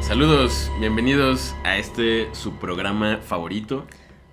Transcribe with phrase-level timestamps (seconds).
[0.00, 3.86] Saludos, bienvenidos a este su programa favorito.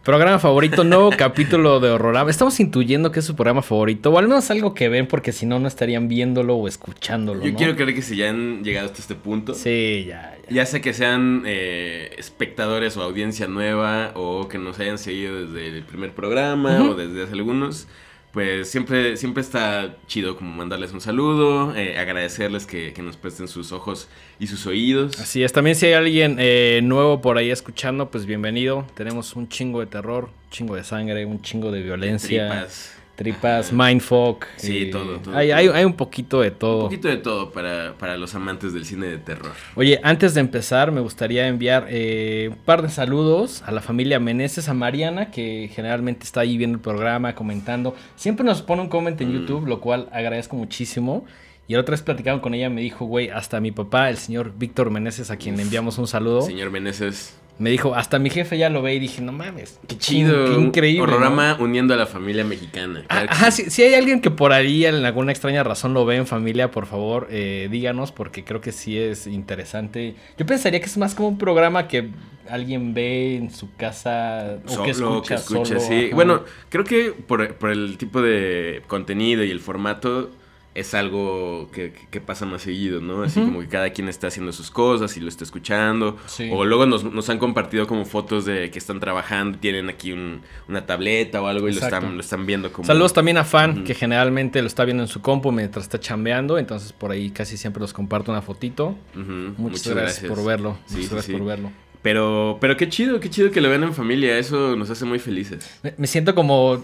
[0.03, 2.29] Programa favorito, nuevo capítulo de Horrorama.
[2.29, 5.45] Estamos intuyendo que es su programa favorito, o al menos algo que ven, porque si
[5.45, 7.41] no, no estarían viéndolo o escuchándolo.
[7.45, 7.57] Yo ¿no?
[7.57, 10.55] quiero creer que si ya han llegado hasta este punto, Sí, ya, ya.
[10.55, 15.69] ya sea que sean eh, espectadores o audiencia nueva, o que nos hayan seguido desde
[15.77, 17.87] el primer programa o desde hace algunos,
[18.33, 23.47] pues siempre, siempre está chido como mandarles un saludo, eh, agradecerles que, que nos presten
[23.47, 25.19] sus ojos y sus oídos.
[25.19, 28.87] Así es, también si hay alguien eh, nuevo por ahí escuchando, pues bienvenido.
[28.95, 32.49] Tenemos un chingo de terror, un chingo de sangre, un chingo de violencia.
[32.49, 33.02] Tripas.
[33.15, 33.75] Tripas, Ajá.
[33.75, 34.45] mindfuck.
[34.57, 35.57] Sí, todo, todo, hay, todo.
[35.57, 36.77] hay- hay un poquito de todo.
[36.77, 39.51] Un poquito de todo para, para los amantes del cine de terror.
[39.75, 44.19] Oye, antes de empezar, me gustaría enviar eh, un par de saludos a la familia
[44.19, 47.95] Meneses, a Mariana, que generalmente está ahí viendo el programa, comentando.
[48.15, 49.33] Siempre nos pone un comment en Mm.
[49.41, 51.25] YouTube, lo cual agradezco muchísimo.
[51.67, 54.53] Y la otra vez platicaron con ella, me dijo, güey, hasta mi papá, el señor
[54.57, 58.57] Víctor Meneses, a quien le enviamos un saludo, Señor Meneses, me dijo, hasta mi jefe
[58.57, 60.45] ya lo ve y dije, no mames, qué chido.
[60.45, 61.05] qué increíble.
[61.05, 61.13] ¿no?
[61.13, 63.03] Horrorama uniendo a la familia mexicana.
[63.09, 63.63] Ah, Claro que sí.
[63.65, 66.71] si, si hay alguien que por ahí en alguna extraña razón lo ve en familia,
[66.71, 70.15] por favor, eh, díganos, porque creo que sí es interesante.
[70.37, 72.09] Yo pensaría que es más como un programa que
[72.49, 74.91] alguien ve en su casa o Solo que
[75.35, 76.05] escucha, solo, sí.
[76.07, 76.15] ajá.
[76.15, 80.31] Bueno, creo que por, por el tipo de contenido y el formato
[80.75, 83.21] es algo que, que- pasa más seguido, ¿no?
[83.23, 86.17] Así como que cada quien está haciendo sus cosas y lo está escuchando.
[86.25, 86.49] Sí.
[86.51, 90.41] O luego nos, nos han compartido como fotos de que están trabajando, tienen aquí un-
[90.67, 92.85] una tableta o algo y lo están, lo están viendo como...
[92.87, 96.57] Saludos también a Fan, que generalmente lo está viendo en su compu mientras está chambeando,
[96.57, 98.95] entonces por ahí casi siempre los comparto una fotito.
[99.15, 100.77] Ujú, Muchas, gracias, por verlo.
[100.85, 101.31] Sí, Muchas sí, gracias sí.
[101.33, 101.71] por verlo.
[102.01, 104.37] Pero, pero qué chido, qué chido que lo vean en familia.
[104.37, 105.79] Eso nos hace muy felices.
[105.83, 106.83] Me, me siento como,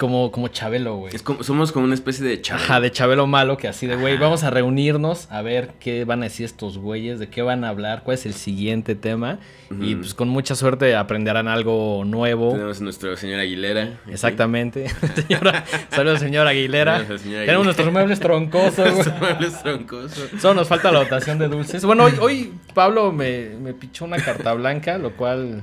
[0.00, 1.14] como, como Chabelo, güey.
[1.14, 2.64] Es como, somos como una especie de chaval.
[2.64, 6.22] Ajá, de Chabelo malo, que así de, güey, vamos a reunirnos a ver qué van
[6.22, 9.38] a decir estos güeyes, de qué van a hablar, cuál es el siguiente tema.
[9.80, 12.52] Y pues con mucha suerte aprenderán algo nuevo.
[12.52, 13.82] Tenemos a nuestro señor Aguilera.
[14.02, 14.10] aquí.
[14.12, 14.86] Exactamente.
[15.28, 17.02] Señora, saludos, señor Aguilera.
[17.02, 17.58] Tenemos Aguilera.
[17.62, 18.76] nuestros muebles troncosos.
[18.76, 18.94] güey.
[18.94, 20.30] Nuestros muebles troncosos.
[20.40, 21.84] Solo nos falta la dotación de dulces.
[21.84, 25.60] Bueno, hoy, hoy Pablo me, me pichó una carta blanca, lo cual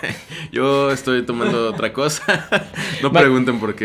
[0.52, 2.48] Yo estoy tomando otra cosa.
[3.02, 3.75] No pregunten por qué.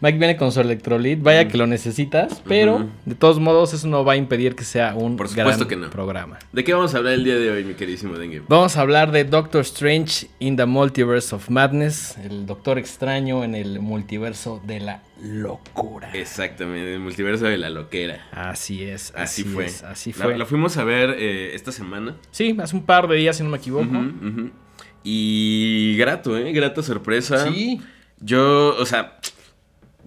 [0.00, 1.20] Mike viene con su electrolit.
[1.22, 4.94] Vaya que lo necesitas, pero de todos modos eso no va a impedir que sea
[4.94, 5.90] un Por supuesto gran que no.
[5.90, 6.38] programa.
[6.52, 8.42] ¿De qué vamos a hablar el día de hoy, mi queridísimo Dengue?
[8.48, 13.54] Vamos a hablar de Doctor Strange in the Multiverse of Madness, el Doctor Extraño en
[13.54, 16.10] el multiverso de la locura.
[16.14, 18.26] Exactamente, el multiverso de la loquera.
[18.32, 19.66] Así es, Así, así, fue.
[19.66, 20.38] es, así fue.
[20.38, 22.16] La, fuimos a ver eh, esta semana.
[22.30, 23.86] Sí, hace un par de días, si no me equivoco.
[25.02, 26.52] Y grato, ¿eh?
[26.52, 27.46] Grata sorpresa.
[27.50, 27.80] Sí,
[28.20, 29.18] Yo, o sea,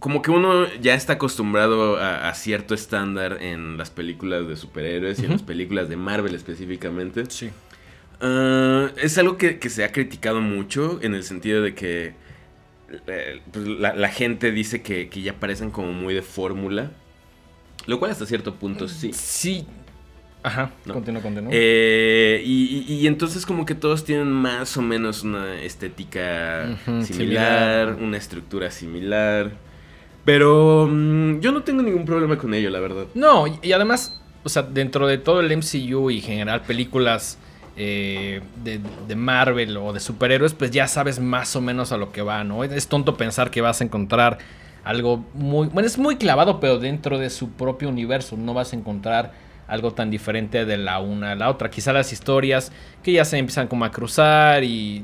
[0.03, 5.19] como que uno ya está acostumbrado a, a cierto estándar en las películas de superhéroes
[5.19, 7.23] y en las películas de Marvel específicamente.
[7.29, 7.51] sí.
[8.19, 12.13] Ah, es algo que, que se ha criticado mucho en el sentido de que
[13.07, 16.91] eh, pues, la, la gente dice que, que ya parecen como muy de fórmula.
[17.87, 19.11] Lo cual hasta cierto punto sí.
[19.13, 19.65] Sí.
[20.43, 20.93] Ajá, No.
[20.95, 21.49] continúa, continúa.
[21.53, 27.95] Eh, y, y- y entonces como que todos tienen más o menos una estética similar.
[28.01, 29.51] una estructura similar.
[30.25, 33.05] Pero mm, yo no tengo ningún problema con ello, la verdad.
[33.13, 37.37] No, y, además, o sea, dentro de todo el MCU y en general películas
[37.75, 42.11] eh, de, de Marvel o de superhéroes, pues ya sabes más o menos a lo
[42.11, 42.63] que va, ¿no?
[42.63, 44.39] Es tonto pensar que vas a encontrar
[44.83, 45.67] algo muy...
[45.67, 48.37] Bueno, es muy clavado, pero dentro de su propio universo.
[48.37, 49.31] No vas a encontrar
[49.67, 51.69] algo tan diferente de la una a la otra.
[51.69, 55.03] Quizá las historias que ya se empiezan como a cruzar y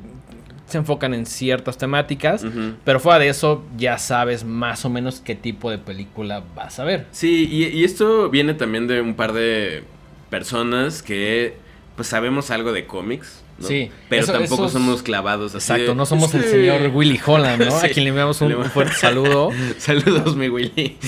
[0.69, 2.46] se enfocan en ciertas temáticas.
[2.84, 6.84] Pero fuera de eso, ya sabes más o menos qué tipo de película vas a
[6.84, 7.06] ver.
[7.12, 9.84] Sí, y, y esto viene también de un par de
[10.30, 11.56] personas que
[11.96, 13.68] pues sabemos algo de cómics, ¿no?
[13.68, 17.19] Sí, Pero eso- tampoco esos- somos clavados así Exacto, de, no somos el señor Willy
[17.25, 17.72] Holland, ¿no?
[17.80, 17.86] Sí.
[17.86, 19.50] A quien le enviamos un fuerte saludo.
[19.78, 20.98] Saludos, mi Willy.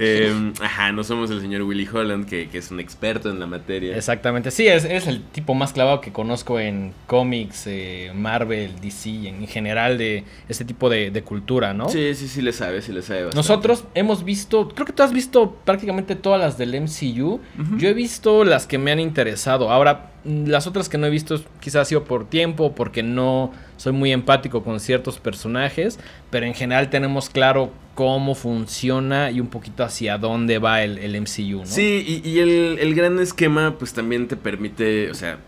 [0.00, 3.46] Eh, ajá, no somos el señor Willy Holland, que, que es un experto en la
[3.46, 3.96] materia.
[3.96, 9.28] Exactamente, sí, es, es el tipo más clavado que conozco en cómics, eh, Marvel, DC,
[9.28, 11.88] en general de este tipo de, de cultura, ¿no?
[11.88, 13.36] Sí, sí, sí le sabe, sí le sabe bastante.
[13.36, 17.40] Nosotros hemos visto, creo que tú has visto prácticamente todas las del MCU.
[17.78, 19.70] Yo he visto las que me han interesado.
[19.70, 23.92] Ahora, las otras que no he visto quizás ha sido por tiempo, porque no soy
[23.92, 25.98] muy empático con ciertos personajes,
[26.30, 31.20] pero en general tenemos claro cómo funciona y un poquito hacia dónde va el, el
[31.20, 31.66] MCU, ¿no?
[31.66, 35.38] Sí, y, y el, el gran esquema pues también te permite, o sea,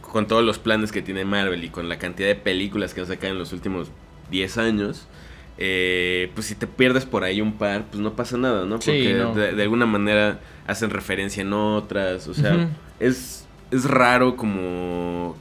[0.00, 3.06] con todos los planes que tiene Marvel y con la cantidad de películas que han
[3.06, 3.90] sacado en los últimos
[4.30, 5.06] 10 años.
[5.60, 8.80] Eh, pues si te pierdes por ahí un par, pues no pasa nada, ¿no?
[8.80, 9.34] Sí, Porque no.
[9.34, 10.38] De, de alguna manera
[10.68, 12.68] hacen referencia en otras, o sea,
[13.00, 15.36] es, es raro como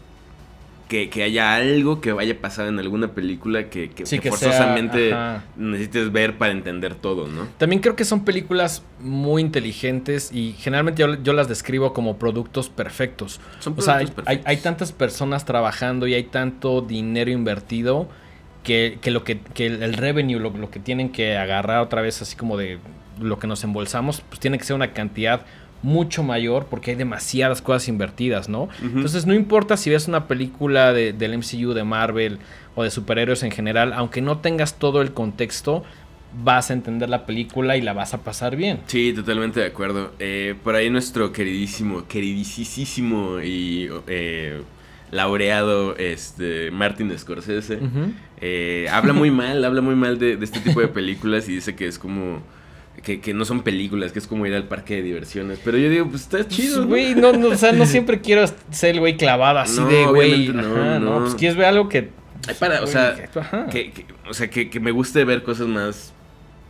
[0.88, 4.30] que, que haya algo que vaya a pasar en alguna película que, que- Sí, que
[4.30, 5.14] que sea, forzosamente
[5.58, 7.46] necesites ver para entender todo, ¿no?
[7.58, 12.70] También creo que son películas muy inteligentes y generalmente yo, yo las describo como productos
[12.70, 13.42] perfectos.
[13.60, 14.50] Son O sea, hay, productos hay- perfectos.
[14.50, 18.08] hay tantas personas trabajando y hay tanto dinero invertido
[18.64, 22.02] que, que lo que, que el, el revenue, lo, lo que tienen que agarrar otra
[22.02, 22.80] vez así como de
[23.20, 25.42] lo que nos embolsamos, pues tiene que ser una cantidad
[25.88, 28.68] mucho mayor porque hay demasiadas cosas invertidas, ¿no?
[28.84, 32.40] Entonces no importa si ves una película de- del MCU, de Marvel
[32.76, 35.84] o de superhéroes en general, aunque no tengas todo el contexto,
[36.44, 38.80] vas a entender la película y la vas a pasar bien.
[38.88, 40.12] Sí, totalmente de acuerdo.
[40.20, 44.62] Eh, por ahí nuestro queridísimo, queridísimo y eh,
[45.12, 47.80] laureado este, Martin Scorsese
[48.42, 51.76] eh, habla muy mal, habla muy mal de, de este tipo de películas y dice
[51.76, 52.42] que es como...
[53.04, 55.60] Que, que no son películas, que es como ir al parque de diversiones.
[55.64, 56.82] Pero yo digo, pues está chido.
[56.82, 56.88] ¿no?
[56.88, 60.06] Güey, no, no, o sea, no siempre quiero ser el güey clavado así No, de,
[60.08, 60.48] güey.
[60.50, 61.20] no, ajá, no.
[61.22, 62.10] Pues quieres ver algo que.
[62.48, 63.16] Ay, para, o sea,
[63.72, 66.14] que- o sea que, que me guste ver cosas más,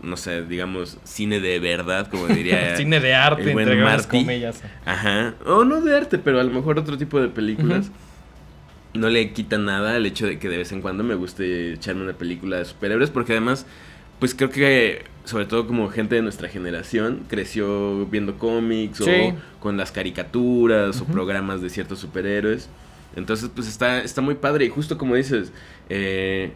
[0.04, 2.76] no sé, digamos, cine de verdad, como diría...
[2.78, 4.62] Cine de arte, entre grandes comillas.
[4.86, 5.34] Ajá.
[5.46, 7.90] O no de arte, pero a lo mejor otro tipo de películas.
[8.94, 12.04] No le quita nada el hecho de que de vez en cuando me guste echarme
[12.04, 13.66] una película de superhéroes, porque además,
[14.20, 19.12] pues creo que, sobre todo como gente de nuestra generación, creció viendo cómics Sí.
[19.12, 22.70] o con las caricaturas o programas de ciertos superhéroes.
[23.16, 24.66] Entonces, pues está, está muy padre.
[24.66, 25.52] Y justo como dices,
[25.90, 26.52] eh,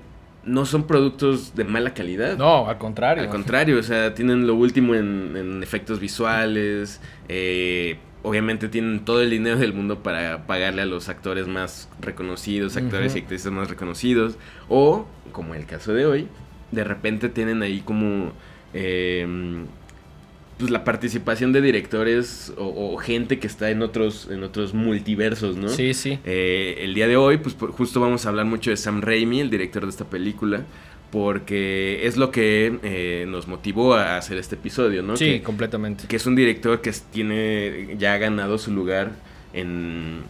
[0.45, 2.38] no son productos de mala calidad.
[2.38, 3.23] No, al contrario.
[3.23, 7.01] Al contrario, o sea, tienen lo último en, en efectos visuales.
[7.29, 12.77] eh, obviamente tienen todo el dinero del mundo para pagarle a los actores más reconocidos,
[12.77, 14.35] actores y actrices más reconocidos.
[14.69, 16.27] O, como el caso de hoy,
[16.71, 18.31] de repente tienen ahí como...
[18.73, 19.25] eh,
[20.57, 25.56] pues la participación de directores o, o gente que está en otros, en otros multiversos,
[25.57, 25.69] ¿no?
[25.69, 26.19] Sí, sí.
[26.23, 29.39] Eh, el día de hoy, pues por- justo vamos a hablar mucho de Sam Raimi,
[29.39, 30.62] el director de esta película,
[31.12, 35.18] porque es lo que eh, nos motivó a hacer este episodio, ¿no?
[35.18, 36.06] Sí, Que, completamente.
[36.07, 39.12] que es un director que tiene ya ha ganado su lugar
[39.53, 40.21] en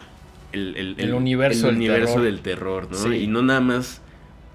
[0.52, 2.24] el, El universo el del universo terror.
[2.24, 2.96] del terror, ¿no?
[2.96, 3.14] Sí.
[3.16, 4.00] Y no nada más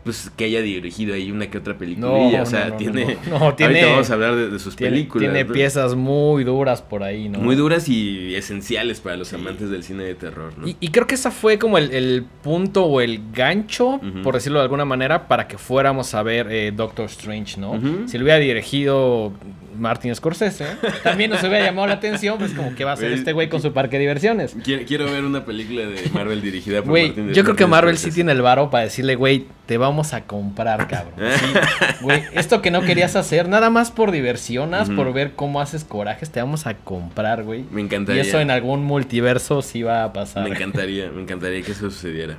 [0.08, 3.54] pues que haya dirigido ahí una que otra No, película, o sea, no, tiene no,
[3.56, 5.30] tiene- ahorita vamos a hablar de, de sus Tiene, películas.
[5.32, 7.40] tiene piezas muy duras por ahí, ¿no?
[7.40, 9.36] muy duras y esenciales para los Sí.
[9.36, 10.68] amantes del cine de terror, ¿no?
[10.68, 14.60] Y, y creo que esa fue como el, el punto o el gancho, por decirlo
[14.60, 17.80] de alguna manera, para que fuéramos a ver eh, Doctor Strange, ¿no?
[18.08, 19.34] Si lo hubiera dirigido
[19.78, 20.66] Martin Scorsese,
[21.04, 23.20] también nos hubiera llamado la atención, pues como que va a hacer Güey.
[23.20, 24.56] este güey con su parque de diversiones.
[24.64, 27.68] Quiero, quiero ver una película de Marvel dirigida por Güey, Martin yo creo que Scorsese.
[27.68, 31.14] Marvel sí tiene el varo para decirle, güey, te vamos a comprar, cabrón.
[31.38, 31.46] Sí,
[32.02, 34.96] güey, esto que no querías hacer, nada más por más Ujú.
[34.98, 37.64] por ver cómo haces corajes, te vamos a comprar, güey.
[37.72, 38.22] Me Y encantaría.
[38.22, 40.44] eso en algún multiverso sí va a pasar.
[40.44, 42.38] Me encantaría, me encantaría que eso sucediera.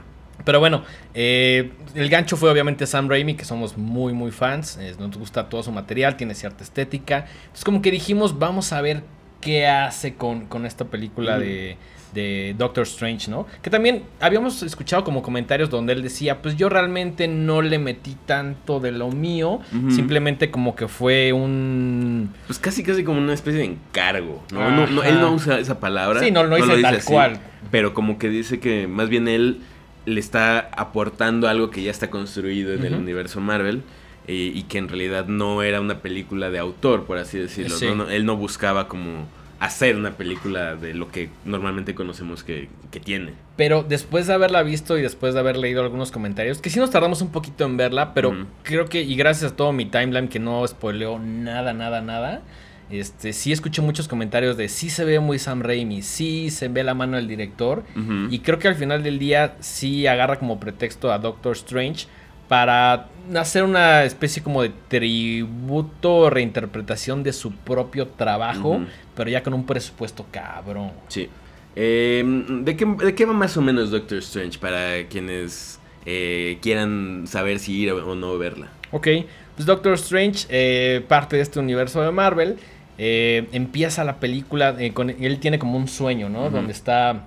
[0.48, 4.78] Pero bueno, eh, el gancho fue obviamente Sam Raimi, que somos muy, muy fans.
[4.80, 7.26] eh, nos gusta todo su material, tiene cierta estética.
[7.42, 9.02] Entonces, como que dijimos, vamos a ver
[9.42, 11.76] qué hace con, con esta película de,
[12.14, 13.46] de Doctor Strange, ¿no?
[13.60, 18.16] Que también habíamos escuchado como comentarios donde él decía, pues yo realmente no le metí
[18.24, 19.60] tanto de lo mío.
[19.90, 22.32] Simplemente como que fue un...
[22.46, 24.70] Pues casi, casi como una especie de encargo, ¿no?
[24.70, 26.20] No- no- él no usa esa palabra.
[26.20, 27.38] Sí, no lo dice tal cual.
[27.70, 29.60] Pero como que dice que más bien él
[30.08, 33.82] le está aportando algo que ya está construido en el universo Marvel.
[34.26, 37.74] eh, y que en realidad no era una película de autor, por así decirlo.
[37.76, 37.86] Sí.
[37.86, 37.94] ¿no?
[37.94, 39.26] No, él no buscaba como
[39.58, 43.32] hacer una película de lo que normalmente conocemos que, que tiene.
[43.56, 46.90] Pero después de haberla visto y después de haber leído algunos comentarios, que sí nos
[46.90, 50.38] tardamos un poquito en verla, pero creo que, y gracias a todo mi timeline que
[50.38, 52.42] no spoileó nada, nada, nada,
[52.90, 56.84] este, sí escuché muchos comentarios de sí se ve muy Sam Raimi, sí se ve
[56.84, 57.84] la mano del director,
[58.30, 62.06] y creo que al final del día sí agarra como pretexto a Doctor Strange
[62.48, 68.80] para hacer una especie como de tributo o reinterpretación de su propio trabajo,
[69.14, 70.92] pero ya con un presupuesto cabrón.
[71.08, 71.28] Sí.
[71.76, 72.24] Eh,
[72.62, 77.58] ¿de, qué, de qué va más o menos Doctor Strange para quienes eh, quieran saber
[77.58, 78.68] si ir o no verla?
[78.90, 79.06] Ok,
[79.54, 82.56] pues Doctor Strange, eh, parte de este universo de Marvel,
[82.98, 86.50] eh, empieza la película, eh, con, él tiene como un sueño, ¿no?
[86.50, 87.26] Donde está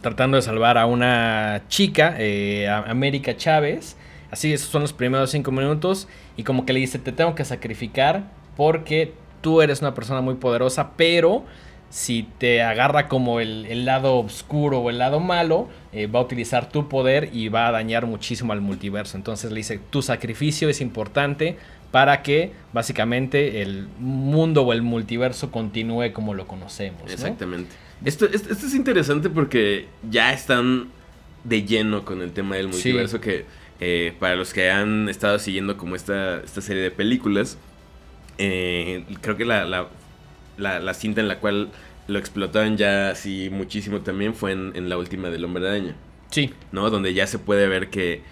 [0.00, 3.96] tratando de salvar a una chica, eh, a América Chávez.
[4.30, 6.08] Así, esos son los primeros cinco minutos.
[6.36, 8.24] Y como que le dice, te tengo que sacrificar
[8.56, 11.44] porque tú eres una persona muy poderosa, pero
[11.90, 16.68] si te agarra como el, lado oscuro o el lado malo, eh, va a utilizar
[16.68, 19.16] tu poder y va a dañar muchísimo al multiverso.
[19.16, 21.56] Entonces le dice, tu sacrificio es importante
[21.90, 27.10] para que básicamente el mundo o el multiverso continúe como lo conocemos.
[27.10, 27.74] Exactamente.
[28.04, 30.88] Esto, esto, es interesante porque ya están
[31.44, 33.44] de lleno con el tema del multiverso que
[33.80, 37.58] eh, para los que han estado siguiendo como esta, esta serie de películas,
[38.38, 39.64] eh, creo que la,
[40.56, 41.70] la, cinta en la cual
[42.06, 45.94] lo explotaban ya así muchísimo también fue en, la última del Hombre Araña.
[46.30, 46.52] Sí.
[46.72, 46.90] ¿No?
[46.90, 48.22] Donde ya se puede ver que,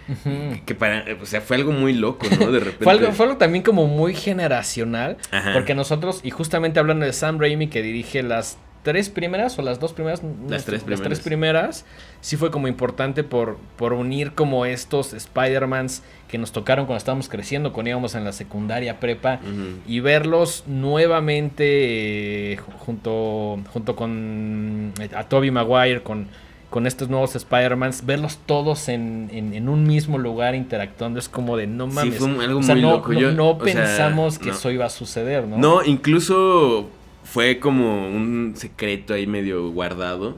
[0.67, 2.53] que para, o sea, fue algo muy loco, ¿no?
[2.53, 2.85] De repente.
[2.85, 5.17] fue, algo, fue algo también como muy generacional.
[5.53, 9.81] Porque nosotros, y justamente hablando de Sam Raimi que dirige las tres primeras o las
[9.81, 10.23] dos primeras.
[10.49, 11.01] Las tres primeras.
[11.01, 11.85] Las tres primeras.
[12.21, 17.29] Sí fue como importante por, por unir como estos Spider-Mans que nos tocaron cuando estábamos
[17.29, 19.41] creciendo, cuando íbamos en la secundaria prepa.
[19.89, 26.29] Y verlos nuevamente eh, junto, junto con eh, a Toby Maguire, con,
[26.71, 31.67] con estos nuevos Spider-Mans, verlos todos en, en, un mismo lugar interactuando es como de
[31.67, 32.15] no mames.
[32.15, 33.13] Sí, fue algo muy no, loco.
[33.13, 35.59] No, pensamos que eso iba a suceder, ¿no?
[35.59, 36.89] No, incluso
[37.27, 40.37] fue como un secreto ahí medio guardado.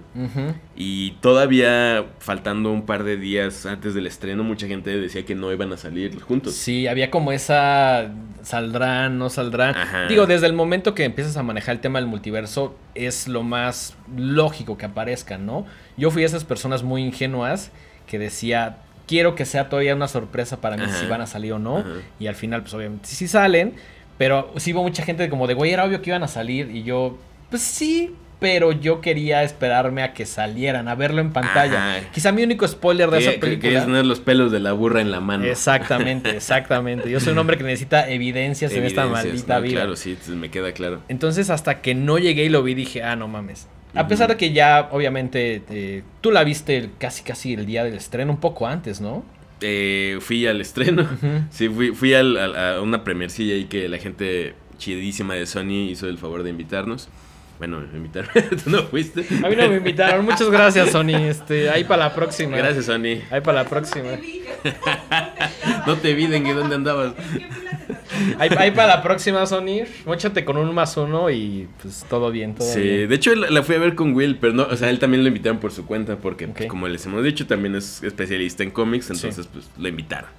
[0.74, 5.52] Y todavía faltando un par de días antes del estreno, mucha gente decía que no
[5.52, 6.54] iban a salir juntos.
[6.54, 8.10] Sí, había como esa
[8.42, 9.76] saldrán, no saldrán.
[10.08, 13.94] Digo, desde el momento que empiezas a manejar el tema del multiverso, es lo más
[14.16, 15.66] lógico que aparezcan, ¿no?
[15.98, 17.70] Yo fui a esas personas muy ingenuas
[18.06, 21.58] que decía, quiero que sea todavía una sorpresa para mí si van a salir o
[21.58, 21.84] no.
[22.18, 23.74] Y al final, pues obviamente, si salen.
[24.18, 26.70] Pero sí hubo mucha gente como de, güey, era obvio que iban a salir.
[26.74, 27.16] Y yo,
[27.50, 32.00] pues sí, pero yo quería esperarme a que salieran, a verlo en pantalla.
[32.12, 33.60] Quizá mi único spoiler de esa película.
[33.60, 35.44] Querías tener los pelos de la burra en la mano.
[35.44, 37.10] Exactamente, exactamente.
[37.10, 39.80] Yo soy un hombre que necesita evidencias, en esta maldita vida.
[39.80, 41.00] Claro, sí, me queda claro.
[41.08, 43.66] Entonces, hasta que no llegué y lo vi, dije, ah, no mames.
[43.94, 47.94] A pesar de que ya, obviamente, eh, tú la viste casi casi el día del
[47.94, 49.24] estreno, un poco antes, ¿no?
[49.60, 51.06] Eh, fui al estreno.
[51.50, 56.18] Sí, fui, fui a una premiercilla ahí que la gente chidísima de Sony hizo el
[56.18, 57.08] favor de invitarnos.
[57.58, 58.30] Bueno, me invitaron.
[58.64, 59.26] ¿Tú no fuiste?
[59.44, 60.24] A mí no me invitaron.
[60.24, 61.16] Muchas gracias, Sony.
[61.28, 62.56] Este, ahí para la próxima.
[62.56, 63.22] Gracias, Sony.
[63.30, 64.10] Ahí para la próxima.
[65.86, 67.14] no te vi, ¿en dónde andabas?
[68.38, 69.84] Ahí, para la próxima, Sony.
[70.06, 73.76] Móchate con un más uno y pues todo bien, todo sí, de hecho la, fui
[73.76, 76.16] a ver con Will, pero no, o sea, él también lo invitaron por su cuenta
[76.16, 80.30] porque, pues, como les hemos dicho, también es especialista en cómics, entonces pues lo invitaron.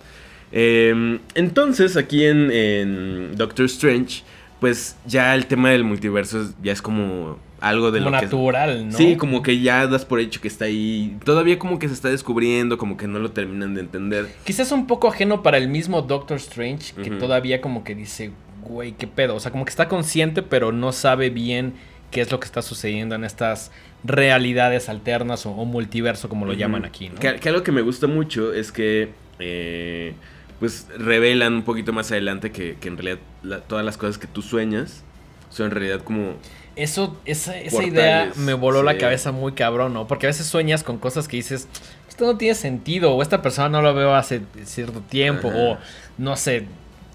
[0.51, 4.23] Em, entonces, aquí en, en Doctor Strange
[4.59, 8.97] pues ya el tema del multiverso ya es como algo de lo natural, ¿no?
[8.97, 11.17] Sí, como que ya das por hecho que está ahí.
[11.23, 14.29] Todavía como que se está descubriendo, como que no lo terminan de entender.
[14.43, 18.93] Quizás un poco ajeno para el mismo Doctor Strange, que todavía como que dice, güey,
[18.93, 19.35] qué pedo.
[19.35, 21.73] O sea, como que está consciente, pero no sabe bien
[22.11, 23.71] qué es lo que está sucediendo en estas
[24.03, 27.19] realidades alternas o, multiverso, como lo llaman aquí, ¿no?
[27.19, 29.09] Que, algo que me gusta mucho es que...
[29.39, 30.13] Eh,
[30.59, 33.19] pues revelan un poquito más adelante que, en realidad
[33.67, 35.03] todas las cosas que tú sueñas
[35.49, 36.33] son en realidad como...
[36.75, 40.07] Eso, esa, esa idea me voló la cabeza muy cabrón, ¿no?
[40.07, 41.67] Porque a veces sueñas con cosas que dices,
[42.07, 45.77] esto no tiene sentido, o esta persona no lo veo hace cierto tiempo, o
[46.17, 46.67] no sé,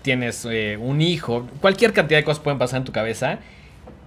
[0.03, 3.39] tienes eh, un hijo, cualquier cantidad de cosas pueden pasar en tu cabeza.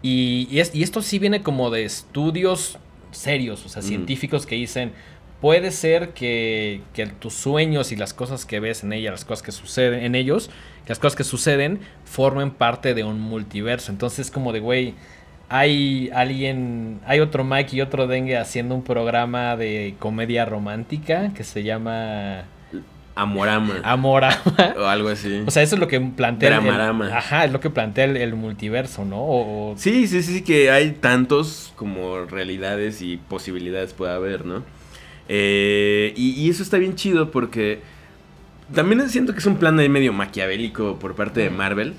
[0.03, 2.77] Y, y, esto sí viene como de estudios
[3.12, 4.91] serios, o sea, científicos que dicen,
[5.41, 6.82] puede ser que,
[7.20, 10.50] tus sueños y las cosas que ves en ella, las cosas que suceden en ellos,
[10.88, 13.91] las cosas que suceden, formen parte de un multiverso.
[13.91, 14.96] Entonces, como de, güey,
[15.50, 21.44] hay alguien, hay otro Mike y otro Dengue haciendo un programa de comedia romántica que
[21.44, 22.44] se llama...
[23.15, 23.79] Amorama.
[23.84, 24.38] Amorama.
[24.77, 25.44] O algo así.
[25.48, 26.60] O sea, eso es lo que plantea.
[26.60, 29.74] El, ajá, es lo que plantea el, multiverso, ¿no?
[29.75, 34.62] Sí, sí, sí, que hay tantos como realidades y posibilidades puede haber, ¿no?
[35.29, 37.79] Eh, y, eso está bien chido porque
[38.74, 41.93] también siento que es un plan ahí medio maquiavélico por parte de Marvel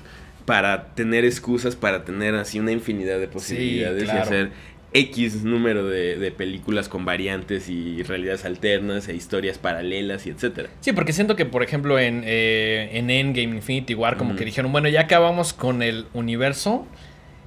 [0.45, 4.51] para tener excusas, para tener así una infinidad de posibilidades y hacer
[4.93, 10.69] X número de, películas con variantes y realidades alternas e historias paralelas y etcétera.
[10.81, 14.71] Sí, porque siento que, por ejemplo, en, eh, en Endgame, Infinity War, como que dijeron,
[14.71, 16.87] bueno, ya acabamos con el universo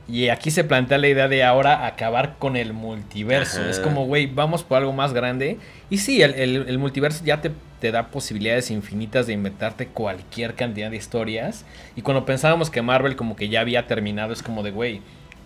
[0.08, 3.64] y aquí se plantea la idea de ahora acabar con el multiverso.
[3.68, 5.58] Es como, güey, vamos por algo más grande.
[5.90, 10.96] Y sí, el, multiverso ya te, te, da posibilidades infinitas de inventarte cualquier cantidad de
[10.96, 11.64] historias.
[11.94, 15.02] Y cuando pensábamos que Marvel como que ya había terminado, es como de, güey,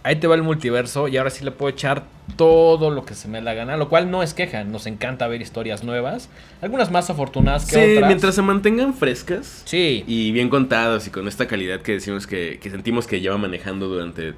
[0.07, 2.05] ahí te va el multiverso y ahora sí le puedo echar
[2.37, 3.77] todo lo que se me da la gana.
[3.77, 6.31] Lo cual no es queja, nos encanta ver historias nuevas.
[6.63, 7.91] Algunas más afortunadas que otras.
[7.91, 9.63] Sí, mientras se mantengan frescas.
[9.65, 10.05] Sí.
[10.07, 13.89] Y bien contadas y con esta calidad que decimos que, que sentimos que lleva manejando
[13.89, 14.35] durante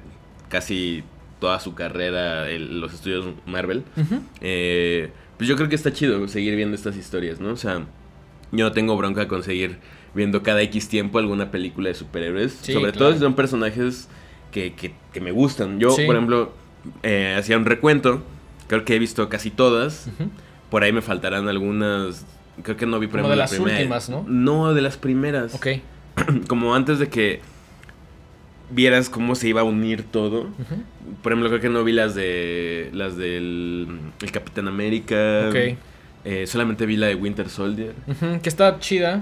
[0.49, 1.03] casi
[1.39, 3.83] toda su carrera los estudios Marvel.
[4.41, 7.51] Eh, pues yo creo que está chido seguir viendo estas historias, ¿no?
[7.51, 7.85] O sea,
[8.51, 9.77] yo no tengo bronca con seguir
[10.15, 12.53] viendo cada X tiempo alguna película de superhéroes.
[12.53, 14.09] Sobre todo si son personajes
[14.51, 15.79] que, que, me gustan.
[15.79, 16.53] Yo, por ejemplo,
[17.03, 18.23] eh, hacía un recuento.
[18.67, 20.09] Creo que he visto casi todas.
[20.69, 22.25] Por ahí me faltarán algunas.
[22.63, 24.25] Creo que no vi por ejemplo, de las últimas, ¿no?
[24.27, 25.55] No, de las primeras.
[25.55, 25.67] Ok.
[26.47, 27.41] Como antes de que
[28.69, 30.47] vieras cómo se iba a unir todo.
[31.23, 33.87] Por ejemplo, creo que no vi las de las del
[34.21, 35.49] el Capitán América.
[35.49, 35.77] Ok.
[36.25, 37.93] Eh, solamente vi la de Winter Soldier.
[38.41, 39.21] que está chida.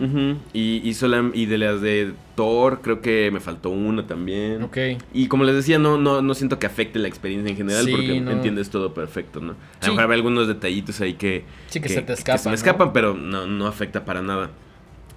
[0.53, 0.95] y, y,
[1.33, 4.63] y de las de Thor, creo que me faltó una también.
[4.63, 4.77] Ok.
[5.13, 8.17] Y como les decía, no, no, no siento que afecte la experiencia en general porque
[8.17, 9.55] entiendes todo perfecto, ¿no?
[9.81, 12.39] A lo mejor hay algunos detallitos ahí que, sí, que, se te escapan.
[12.39, 14.49] se me escapan, pero no, no afecta para nada.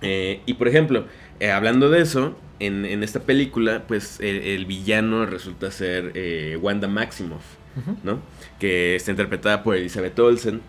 [0.02, 1.06] Eh, y por ejemplo,
[1.40, 7.44] eh, hablando de eso, en, en, esta película, pues el, villano resulta ser Wanda Maximoff,
[8.04, 8.18] ¿no?
[8.58, 10.60] Que está interpretada por Elizabeth Olsen.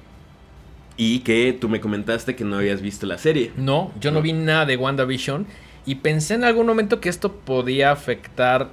[1.04, 3.52] Y que tú me comentaste que no habías visto la serie.
[3.58, 5.48] No, yo no, vi nada de WandaVision.
[5.84, 8.70] Y pensé en algún momento que esto podía afectar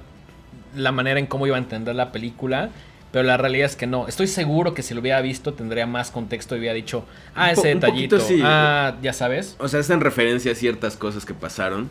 [0.75, 2.69] la manera en cómo iba a entender la película.
[3.11, 4.07] Pero la realidad es que no.
[4.07, 7.69] Estoy seguro que si lo hubiera visto tendría más contexto y hubiera dicho, ah, ese
[7.69, 8.19] detallito.
[8.43, 9.55] Ah, ya sabes.
[9.57, 11.89] O sea, hacen referencia a ciertas cosas que pasaron.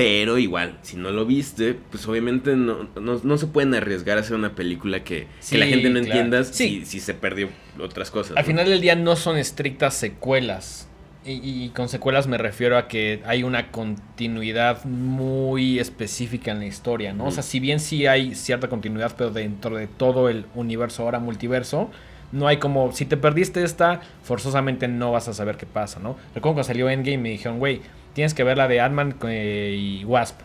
[0.00, 4.34] Pero igual, si no lo viste, pues obviamente no, no, se pueden arriesgar a hacer
[4.34, 8.34] una película que, la gente no entienda si, si, se perdió otras cosas.
[8.38, 10.88] Al final del día no son estrictas secuelas.
[11.26, 17.12] Y, con secuelas me refiero a que hay una continuidad muy específica en la historia,
[17.12, 17.26] ¿no?
[17.26, 21.18] O sea, si bien sí hay cierta continuidad, pero dentro de todo el universo ahora
[21.18, 21.90] multiverso,
[22.32, 26.16] no hay como, si te perdiste esta, forzosamente no vas a saber qué pasa, ¿no?
[26.34, 30.04] Recuerdo cuando salió Endgame me dijeron, güey, tienes que ver la de Ant-Man eh, y
[30.04, 30.40] Wasp.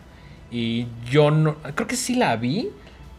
[0.50, 2.68] Y yo no, creo que sí la vi,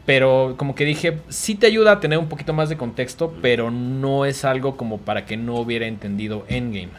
[0.06, 3.72] pero como que dije, sí te ayuda a tener un poquito más de contexto, pero
[3.72, 6.90] no es algo como para que no hubiera entendido Endgame.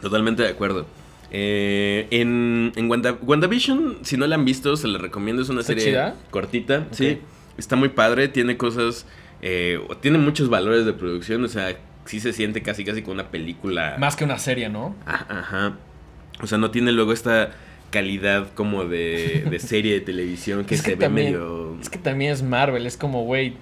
[0.00, 0.86] Totalmente de acuerdo.
[1.32, 5.42] Eh, en en WandaVision, si no la han visto, se la recomiendo.
[5.42, 5.96] Es una serie
[6.30, 6.86] cortita.
[6.90, 7.18] Sí,
[7.56, 8.28] está muy padre.
[8.28, 9.06] Tiene cosas.
[9.42, 11.44] Eh, tiene muchos valores de producción.
[11.44, 13.96] O sea, sí se siente casi, casi como una película.
[13.98, 14.94] Más que una serie, ¿no?
[15.06, 15.76] Ah, ajá.
[16.42, 17.52] O sea, no tiene luego esta
[17.90, 21.76] calidad como de, serie de televisión que, se ve medio.
[21.80, 23.54] Es que también es Marvel, es como, güey,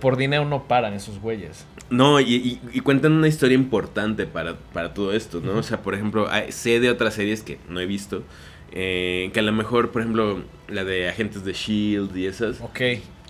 [0.00, 1.64] por dinero no paran esos güeyes.
[1.88, 5.58] No, y, cuentan una historia importante para, para todo esto, ¿no?
[5.58, 8.24] O sea, por ejemplo, sé de otras series que no he visto.
[8.72, 12.60] Eh, que a lo mejor, por ejemplo, la de Agentes de Shield y esas.
[12.60, 12.80] Ok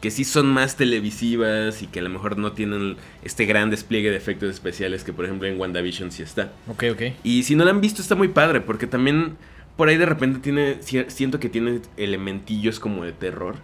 [0.07, 4.09] que sí son más televisivas y que a lo mejor no tienen este gran despliegue
[4.09, 6.53] de efectos especiales que por ejemplo en WandaVision sí está.
[6.69, 7.03] Ok, ok.
[7.25, 9.37] Y si no la han visto está muy padre porque también
[9.77, 10.77] por ahí de repente tiene,
[11.09, 13.57] siento que tiene elementillos como de terror.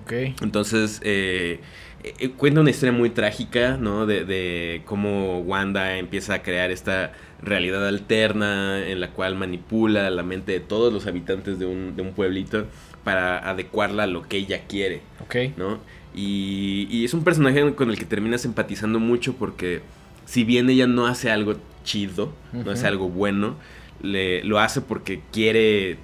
[0.00, 0.12] Ok.
[0.40, 1.60] Entonces, eh,
[2.02, 4.06] eh, cuenta una historia muy trágica, ¿no?
[4.06, 10.22] De, de, cómo Wanda empieza a crear esta realidad alterna en la cual manipula la
[10.22, 12.66] mente de todos los habitantes de un, de un pueblito
[13.04, 15.02] para adecuarla a lo que ella quiere.
[15.20, 15.56] Ok.
[15.56, 15.78] ¿No?
[16.14, 19.80] Y, y, es un personaje con el que terminas empatizando mucho porque
[20.26, 23.56] si bien ella no hace algo chido, no hace algo bueno,
[24.02, 25.96] le, lo hace porque quiere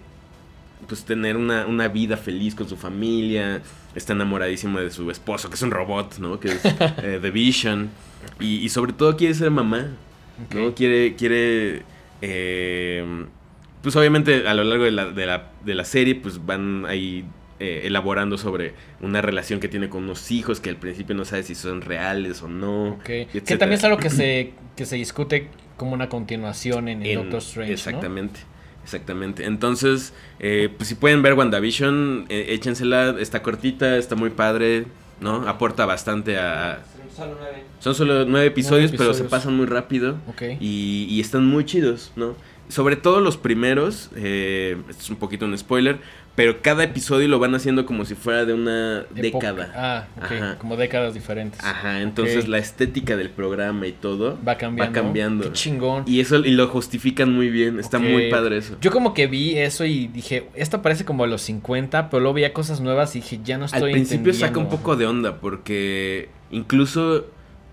[0.87, 3.61] pues tener una, una, vida feliz con su familia,
[3.95, 6.41] está enamoradísima de su esposo, que es un robot, ¿no?
[6.41, 6.65] Que es
[7.03, 7.91] eh, The Vision.
[8.41, 9.89] Y, y, sobre todo quiere ser mamá,
[10.55, 10.75] ¿no?
[10.75, 11.83] Quiere, quiere
[12.23, 13.27] eh,
[13.83, 17.25] pues obviamente a lo largo de la, de la, de la serie pues van ahí
[17.61, 21.43] eh, elaborando sobre una relación que tiene con unos hijos que al principio no sabe
[21.43, 23.01] si son reales o no.
[23.05, 23.27] Que
[23.59, 27.73] también es algo que se, que se discute como una continuación en, Doctor Strange.
[27.73, 28.41] Exactamente.
[28.85, 29.45] Exactamente.
[29.45, 33.17] Entonces, eh, pues si pueden ver WandaVision, eh, échensela.
[33.19, 34.87] Está cortita, está muy padre,
[35.21, 35.49] ¿no?
[35.49, 36.85] Aporta bastante a...
[37.81, 40.17] Son solo nueve episodios, pero se pasan muy rápido.
[40.61, 42.37] Y, y están muy chidos, ¿no?
[42.69, 45.99] Sobre todo los primeros, eh, es un poquito un spoiler,
[46.39, 49.73] pero cada episodio lo van haciendo como si fuera de una década.
[49.75, 51.61] Ah, ok, como décadas diferentes.
[51.65, 54.93] Ajá, entonces la estética del programa y todo va cambiando.
[54.93, 55.45] Va cambiando.
[55.47, 56.05] Qué chingón.
[56.07, 58.77] Y eso y lo justifican muy bien, está muy padre eso.
[58.81, 62.35] Yo como que vi eso y dije, esto parece como de los 50, pero luego
[62.35, 65.41] veía cosas nuevas y dije, ya no estoy Al principio saca un poco de onda
[65.41, 67.27] porque incluso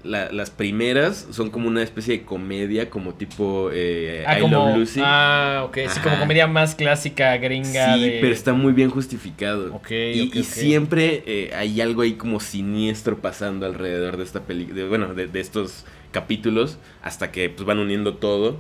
[0.06, 5.02] las primeras son como una especie de comedia, como tipo eh, ah, I Love Lucy.
[5.04, 5.78] Ah, ok.
[5.90, 7.96] Sí, como comedia más clásica, gringa.
[7.96, 9.74] Sí, pero está muy bien justificado.
[9.76, 9.92] Ok.
[9.92, 14.86] Y, siempre eh, hay algo ahí como siniestro pasando alrededor de esta película.
[14.86, 18.58] Bueno, de, estos capítulos, hasta que pues van uniendo todo.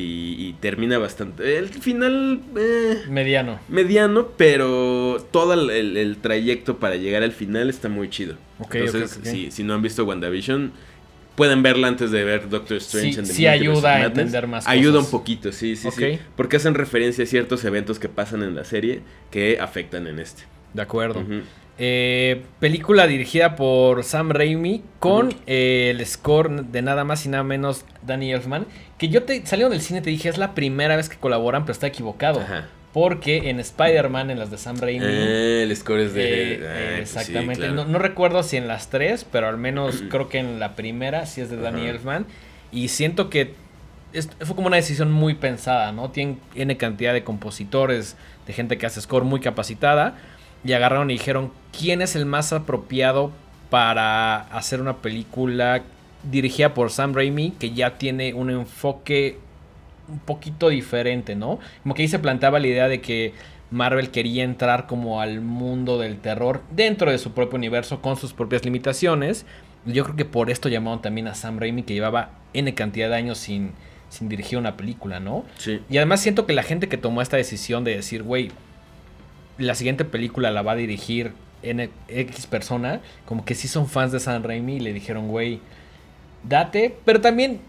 [0.00, 1.58] Y, termina bastante.
[1.58, 2.40] El final.
[2.56, 3.58] Eh, mediano.
[3.68, 8.36] Mediano, pero todo el, trayecto para llegar al final está muy chido.
[8.72, 9.18] Entonces,
[9.50, 10.72] Si, no han visto WandaVision,
[11.38, 14.98] pueden verla antes de ver Doctor Strange en The Sí, ayuda a entender más Ayuda
[14.98, 16.18] un poquito, sí, sí, sí.
[16.36, 20.42] Porque hacen referencia a ciertos eventos que pasan en la serie que afectan en este.
[20.74, 21.24] De acuerdo.
[21.78, 27.44] Eh, película dirigida por Sam Raimi con eh, el score de nada más y nada
[27.44, 28.66] menos Danny Elfman.
[28.98, 31.72] Que yo te saliendo del cine te dije es la primera vez que colaboran, pero
[31.72, 32.44] está equivocado.
[32.92, 35.04] Porque en Spider-Man, en las de Sam Raimi.
[35.04, 36.58] Eh, el score es de.
[36.60, 37.68] Pues exactamente.
[37.68, 41.40] no, recuerdo si en las tres, pero al menos creo que en la primera sí
[41.40, 42.26] es de Danny Elfman.
[42.72, 43.54] Y siento que
[44.40, 46.10] fue como una decisión muy pensada, ¿no?
[46.10, 50.16] Tiene, tiene cantidad de compositores, de gente que hace score muy capacitada
[50.64, 53.32] y agarraron y dijeron quién es el más apropiado
[53.70, 55.82] para hacer una película
[56.22, 59.38] dirigida por Sam Raimi que ya tiene un enfoque
[60.08, 61.58] un poquito diferente, ¿no?
[61.82, 63.32] Como que ahí se planteaba la idea de que
[63.70, 68.32] Marvel quería entrar como al mundo del terror dentro de su propio universo con sus
[68.32, 69.44] propias limitaciones.
[69.84, 73.16] Yo creo que por esto llamaron también a Sam Raimi que llevaba N cantidad de
[73.16, 73.72] años sin,
[74.08, 75.44] sin dirigir una película, ¿no?
[75.58, 75.80] Sí.
[75.90, 78.50] Y además siento que la gente que tomó esta decisión de decir, güey,
[79.58, 84.12] la siguiente película la va a dirigir en X persona, como que sí son fans
[84.12, 85.60] de San Raimi y le dijeron, güey,
[86.44, 87.60] date, pero también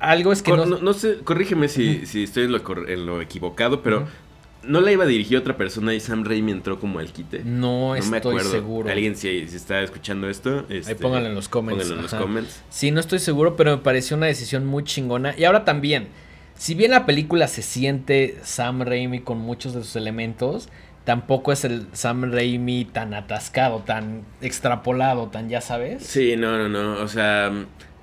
[0.00, 0.66] algo es que no...
[0.66, 0.92] no...
[0.92, 4.06] sé, corrígeme si, si estoy en lo, equivocado, pero
[4.62, 7.42] ¿no la iba a dirigir otra persona y Sam Raimi entró como al quite?
[7.44, 8.90] No, estoy seguro.
[8.90, 10.66] Alguien si, está escuchando esto...
[10.68, 11.84] Este, Ahí pónganlo en los comments.
[11.84, 12.62] Pónganlo en los comments.
[12.70, 15.34] Sí, no estoy seguro, pero me pareció una decisión muy chingona.
[15.36, 16.08] Y ahora también,
[16.54, 20.68] si bien la película se siente Sam Raimi con muchos de sus elementos
[21.08, 26.04] tampoco es el Sam Raimi tan atascado, tan extrapolado, tan ya sabes.
[26.04, 27.02] Sí, no, no, no.
[27.02, 27.50] O sea,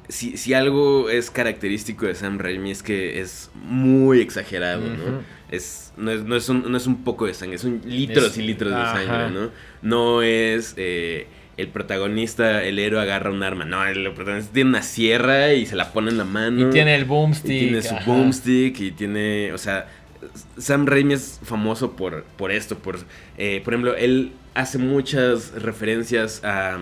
[0.07, 5.23] si, si algo es característico de Sam Raimi es que es muy exagerado, ¿no?
[5.49, 8.37] Es, no, es, no, es un, no es un poco de sangre, es un litros
[8.37, 9.49] y litros de sangre, ¿no?
[9.81, 10.73] No es...
[10.77, 13.63] Eh, el protagonista, el héroe, agarra un arma.
[13.63, 16.67] No, el protagonista tiene una sierra y se la pone en la mano.
[16.67, 17.49] Y tiene el boomstick.
[17.49, 19.87] Y tiene su boomstick y tiene, o sea,
[20.57, 22.97] Sam Raimi es famoso por, por esto, por,
[23.37, 26.77] eh, por ejemplo, él hace muchas referencias a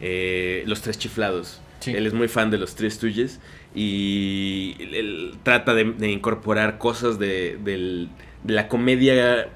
[0.00, 1.61] eh, los tres chiflados.
[1.86, 3.40] Él es muy fan de los tres tuyos
[3.74, 8.08] y él, trata de, incorporar cosas de, de,
[8.44, 9.48] la comedia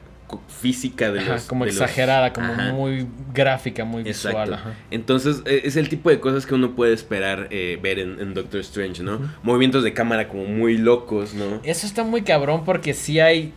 [0.48, 4.58] física de los, como exagerada, como muy gráfica, muy visual.
[4.90, 8.60] Entonces e, es el tipo de cosas que uno puede esperar eh, ver en, Doctor
[8.60, 9.20] Strange, ¿no?
[9.42, 11.60] Movimientos de cámara como muy locos, ¿no?
[11.62, 13.52] Eso está muy cabrón porque sí hay,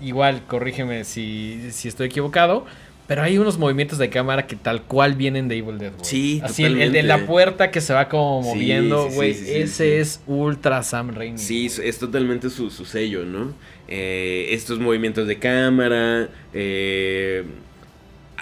[0.00, 2.66] igual, corrígeme si, si estoy equivocado,
[3.12, 6.64] pero hay unos movimientos de cámara que tal cual vienen de Evil Dead, Sí, Así
[6.64, 9.32] el, de la puerta que se va como moviendo, güey.
[9.32, 11.36] ese es ultra Sam Raimi.
[11.36, 13.52] Sí, es totalmente su, su sello, ¿no?
[13.86, 16.30] Eh, estos movimientos de cámara.
[16.54, 17.44] Eh,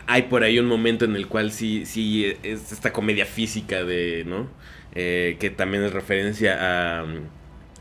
[0.06, 4.22] hay por ahí un momento en el cual sí, sí es esta comedia física de,
[4.24, 4.46] ¿no?
[4.94, 7.06] Eh, que también es referencia a,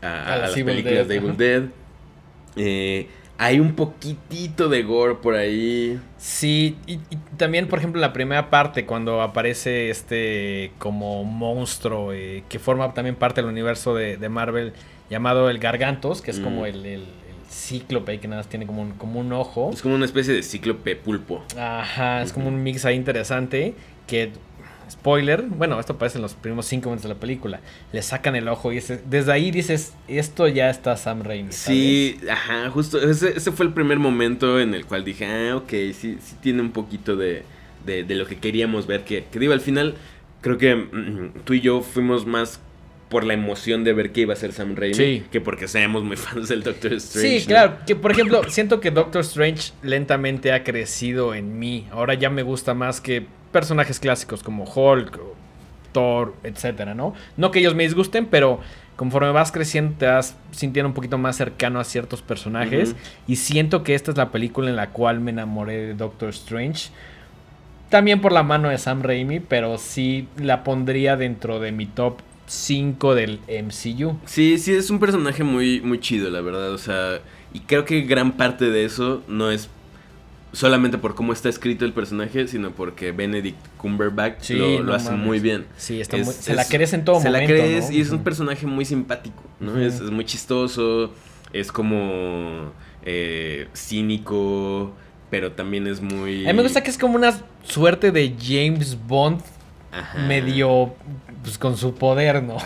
[0.02, 3.04] a, las películas de Evil Dead.
[3.42, 5.98] Hay un poquitito de gore por ahí.
[6.18, 6.98] Sí, y,
[7.38, 13.40] también, por ejemplo, la primera parte, cuando aparece este como monstruo que forma también parte
[13.40, 14.74] del universo de, Marvel,
[15.08, 16.66] llamado el Gargantos, que es como mm.
[16.66, 17.04] el
[17.50, 19.70] cíclope que nada más tiene como un, como un ojo.
[19.72, 21.42] Es como una especie de cíclope pulpo.
[21.58, 23.74] Ajá, es como un mix ahí interesante
[24.06, 24.32] que
[24.90, 27.60] spoiler, bueno, esto aparece en los primeros cinco minutos de la película.
[27.92, 31.52] Le sacan el ojo y desde ahí dices, esto ya está Sam Raimi.
[31.52, 36.18] Sí, ajá, justo ese, fue el primer momento en el cual dije, ah, ok, sí,
[36.20, 37.44] sí tiene un poquito de,
[37.84, 39.04] de, lo que queríamos ver.
[39.04, 39.94] Que, que digo, al final,
[40.40, 42.60] creo que mm, tú y yo fuimos más
[43.10, 46.16] por la emoción de ver qué iba a ser Sam Raimi que porque seamos muy
[46.16, 47.40] fans del Doctor Strange.
[47.40, 51.86] Sí, claro, que por ejemplo, siento que Doctor Strange lentamente ha crecido en mí.
[51.90, 55.20] Ahora ya me gusta más que personajes clásicos como Hulk,
[55.92, 57.14] Thor, etcétera, ¿no?
[57.36, 58.60] No que ellos me disgusten, pero
[58.96, 62.94] conforme vas creciendo te vas sintiendo un poquito más cercano a ciertos personajes
[63.26, 66.90] y siento que esta es la película en la cual me enamoré de Doctor Strange.
[67.88, 72.18] También por la mano de Sam Raimi, pero sí la pondría dentro de mi top
[72.46, 74.16] 5 del MCU.
[74.26, 76.72] Sí, sí, es un personaje muy, muy chido, la verdad.
[76.72, 77.20] O sea,
[77.52, 79.70] y creo que gran parte de eso no es
[80.52, 85.66] solamente por cómo está escrito el personaje, sino porque Benedict Cumberbatch lo, hace muy bien.
[85.76, 87.54] Sí, está muy, se la crees en todo se momento.
[87.54, 89.78] Se la crees y es un personaje muy simpático, ¿no?
[89.78, 91.12] es, muy chistoso,
[91.52, 92.72] es como
[93.04, 94.92] eh, cínico,
[95.30, 96.46] pero también es muy...
[96.46, 97.32] A mí me gusta que es como una
[97.62, 99.40] suerte de James Bond
[100.26, 100.94] medio
[101.42, 102.56] pues, con su poder, ¿no?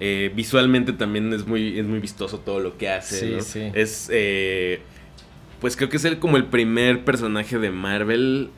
[0.00, 3.40] Eh, visualmente también es muy, es muy vistoso todo lo que hace.
[3.40, 3.70] Sí, sí.
[3.74, 4.82] Es, eh,
[5.64, 8.50] pues creo que es el, como el primer personaje de Marvel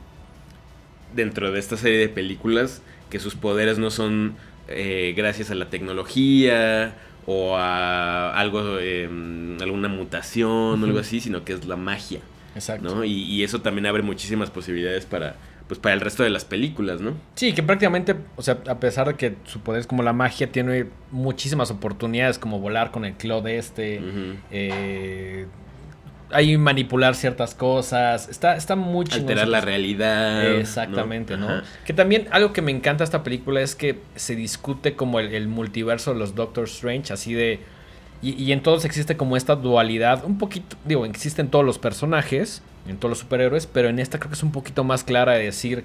[1.14, 4.34] dentro de esta serie de películas que sus poderes no son
[4.66, 11.44] eh, gracias a la tecnología o a algo, em, alguna mutación o algo así, sino
[11.44, 12.18] que es la magia.
[12.56, 13.04] Exacto.
[13.04, 15.36] Y, y, eso también abre muchísimas posibilidades para,
[15.68, 17.12] pues para el resto de las películas, ¿no?
[17.36, 20.50] Sí, que prácticamente, o sea, a pesar de que su poder es como la magia,
[20.50, 24.00] tiene muchísimas oportunidades como volar con el de este,
[24.50, 25.46] eh,
[26.30, 30.56] hay manipular ciertas cosas, está, está muy Alterar la realidad.
[30.56, 31.62] Exactamente, ¿no?
[31.84, 35.48] Que también algo que me encanta esta película es que se discute como el, el
[35.48, 37.60] multiverso de los Doctor Strange, así de...
[38.22, 42.62] Y, y en todos existe como esta dualidad, un poquito, digo, existen todos los personajes,
[42.88, 45.44] en todos los superhéroes, pero en esta creo que es un poquito más clara de
[45.44, 45.84] decir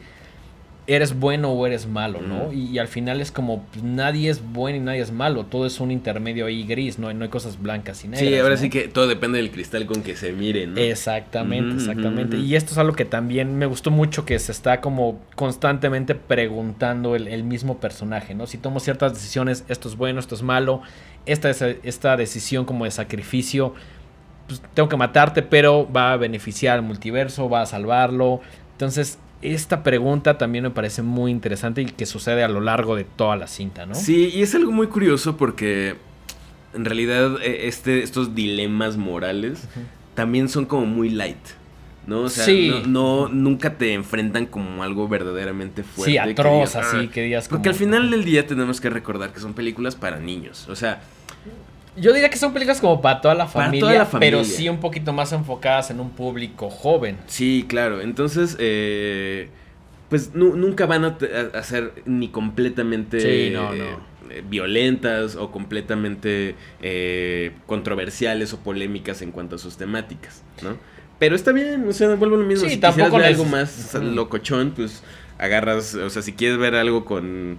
[0.94, 2.52] eres bueno o eres malo, ¿no?
[2.52, 5.80] Y, al final es como pues, nadie es bueno y nadie es malo, todo es
[5.80, 8.28] un intermedio ahí gris, no, no hay cosas blancas y negras.
[8.28, 10.80] Sí, ahora sí que todo depende del cristal con que se mire, ¿no?
[10.80, 12.38] Exactamente, exactamente.
[12.38, 17.16] Y esto es algo que también me gustó mucho que se está como constantemente preguntando
[17.16, 18.46] el, mismo personaje, ¿no?
[18.46, 20.82] Si tomo ciertas decisiones, esto es bueno, esto es malo,
[21.26, 23.74] esta, esta decisión como de sacrificio
[24.52, 28.42] pues, tengo que matarte, pero va a beneficiar al multiverso, va a salvarlo.
[28.74, 33.04] Entonces, esta pregunta también me parece muy interesante y que sucede a lo largo de
[33.04, 33.96] toda la cinta, ¿no?
[33.96, 35.96] Sí, y es algo muy curioso porque
[36.74, 39.68] en realidad e, este, estos dilemas morales
[40.16, 41.38] también son como muy light.
[42.08, 42.22] ¿no?
[42.22, 42.48] O sea,
[42.88, 46.12] no, nunca te enfrentan como algo verdaderamente fuerte.
[46.12, 49.54] Sí, atroz, así, que digas Porque al final del día tenemos que recordar que son
[49.54, 50.68] películas para niños.
[50.70, 51.02] O sea,
[51.96, 55.32] yo diría que son películas como para toda la familia, pero sí un poquito más
[55.34, 57.18] enfocadas en un público joven.
[57.28, 58.02] Sí, claro.
[58.02, 59.50] Entonces, eh,
[60.10, 69.22] pues nunca van a, ser ni completamente eh, violentas o completamente eh, controversiales o polémicas
[69.22, 70.78] en cuanto a sus temáticas, ¿no?
[71.20, 72.68] Pero está bien, o sea, vuelvo a lo mismo.
[72.68, 75.04] si tampoco ver algo más locochón, pues
[75.38, 77.58] agarras, o sea, si quieres ver algo con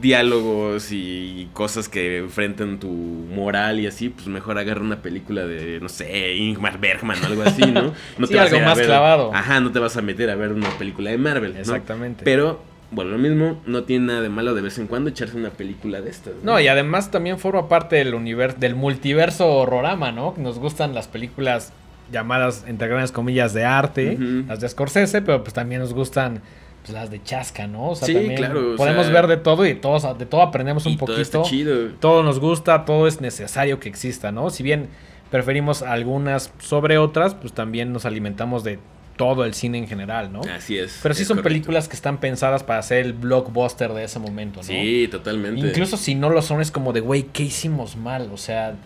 [0.00, 5.80] diálogos y cosas que enfrentan tu moral y así, pues mejor agarra una película de,
[5.80, 7.92] no sé, Ingmar Bergman o algo así, ¿no?
[8.18, 9.34] No te vas algo a más clavado.
[9.34, 11.56] Ajá, no te vas a meter a ver una película de Marvel.
[11.56, 12.24] Exactamente.
[12.24, 12.60] Pero,
[12.90, 16.00] bueno, lo mismo, no tiene nada de malo de vez en cuando echarse una película
[16.00, 16.34] de estas.
[16.42, 20.34] No, y además también forma parte del universo, del multiverso horrorama, ¿no?
[20.36, 21.72] Nos gustan las películas
[22.10, 26.40] llamadas, entre grandes comillas, de arte, las de Scorsese, pero pues también nos gustan
[26.88, 27.90] pues, las de chasca, ¿no?
[27.90, 28.76] O sea, sí, claro.
[28.76, 31.30] Podemos ver de todo y todos, de todo aprendemos un poquito.
[31.30, 31.88] Todo, chido.
[32.00, 34.50] todo nos gusta, todo es necesario que exista, ¿no?
[34.50, 34.88] Si bien
[35.30, 38.78] preferimos algunas sobre otras, pues también nos alimentamos de
[39.16, 40.40] todo el cine en general, ¿no?
[40.42, 41.00] Así es.
[41.02, 44.66] Pero sí son películas que están pensadas para ser el blockbuster de ese momento, ¿no?
[44.66, 45.66] Sí, totalmente.
[45.66, 48.30] Incluso si no lo son, es como de, güey, ¿qué hicimos mal?
[48.32, 48.76] O sea,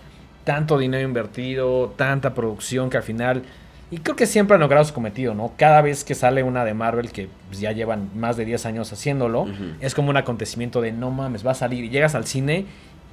[0.44, 3.42] tanto dinero invertido, tanta producción que al final
[3.92, 5.52] y creo que siempre han logrado su cometido, ¿no?
[5.58, 8.90] Cada vez que sale una de Marvel, que pues, ya llevan más de 10 años
[8.90, 9.46] haciéndolo,
[9.82, 11.84] es como un acontecimiento de no mames, va a salir.
[11.84, 12.64] Y llegas al cine,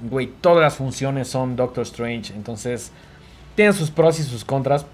[0.08, 2.32] güey, todas las funciones son Doctor Strange.
[2.34, 2.92] Entonces,
[3.56, 4.86] tienen sus pros y sus contras,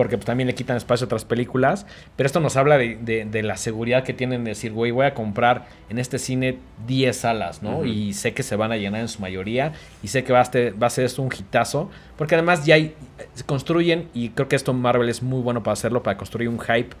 [0.00, 1.84] porque pues, también le quitan espacio a otras películas.
[2.16, 5.66] Pero esto nos habla de, la seguridad que tienen de decir, güey, voy a comprar
[5.90, 7.84] en este cine 10 salas, ¿no?
[7.84, 9.74] Y sé que se van a llenar en su mayoría.
[10.02, 11.90] Y sé que va a, ser, va a ser esto un hitazo.
[12.16, 12.94] Porque además ya hay,
[13.34, 16.60] se construyen, y creo que esto Marvel es muy bueno para hacerlo, para construir un
[16.60, 16.96] hype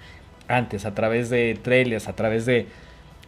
[0.46, 2.66] antes, a través de trailers, a través de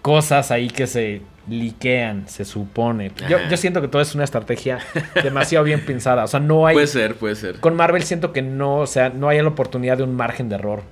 [0.02, 3.10] cosas ahí que se liquean, se supone.
[3.28, 4.78] Yo, yo, siento que todo es una estrategia
[5.22, 6.24] demasiado bien pensada.
[6.24, 6.74] O sea, no hay.
[6.74, 7.60] Puede ser, puede ser.
[7.60, 10.56] Con Marvel siento que no, o sea, no hay la oportunidad de un margen de
[10.56, 10.82] error.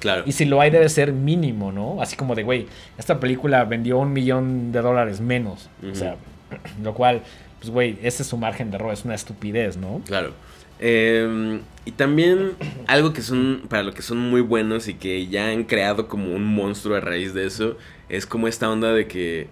[0.00, 0.22] Claro.
[0.26, 2.00] Y si lo hay, debe ser mínimo, ¿no?
[2.00, 2.66] Así como de, güey,
[2.98, 5.68] esta película vendió un millón de dólares menos.
[5.90, 6.16] O sea,
[6.82, 7.22] lo cual,
[7.58, 10.00] pues, güey, ese es su margen de error, es una estupidez, ¿no?
[10.06, 10.32] Claro.
[10.80, 12.52] Em, y también
[12.86, 16.32] algo que son, para lo que son muy buenos y que ya han creado como
[16.32, 17.76] un monstruo a raíz de eso,
[18.08, 19.48] es como esta onda de que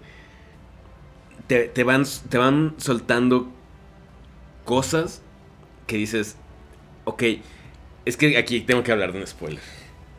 [1.47, 3.49] te, van, te van soltando
[4.65, 5.21] cosas
[5.85, 6.37] que dices,
[7.05, 7.23] ok,
[8.05, 9.61] es que aquí tengo que hablar de un spoiler.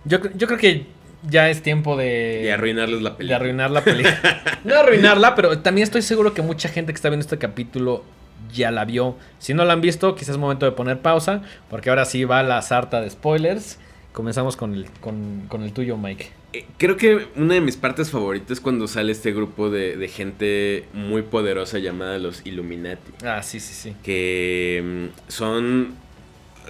[0.05, 0.87] Yo, yo creo que
[1.29, 2.41] ya es tiempo de...
[2.43, 3.29] De arruinarles la película.
[3.29, 4.43] De arruinar la película.
[4.65, 8.05] no arruinarla, pero también estoy seguro que mucha gente que está viendo este capítulo
[8.53, 9.17] ya la vio.
[9.39, 12.43] Si no la han visto, quizás es momento de poner pausa, porque ahora sí va
[12.43, 13.79] la sarta de spoilers.
[14.13, 16.31] Comenzamos con el, con, el tuyo, Mike.
[16.53, 20.85] Eh, creo que una de mis partes favoritas es cuando sale este grupo de, gente
[20.95, 23.13] muy poderosa llamada los Illuminati.
[23.25, 23.95] Ah, sí, sí, sí.
[24.03, 25.95] Que mm, son...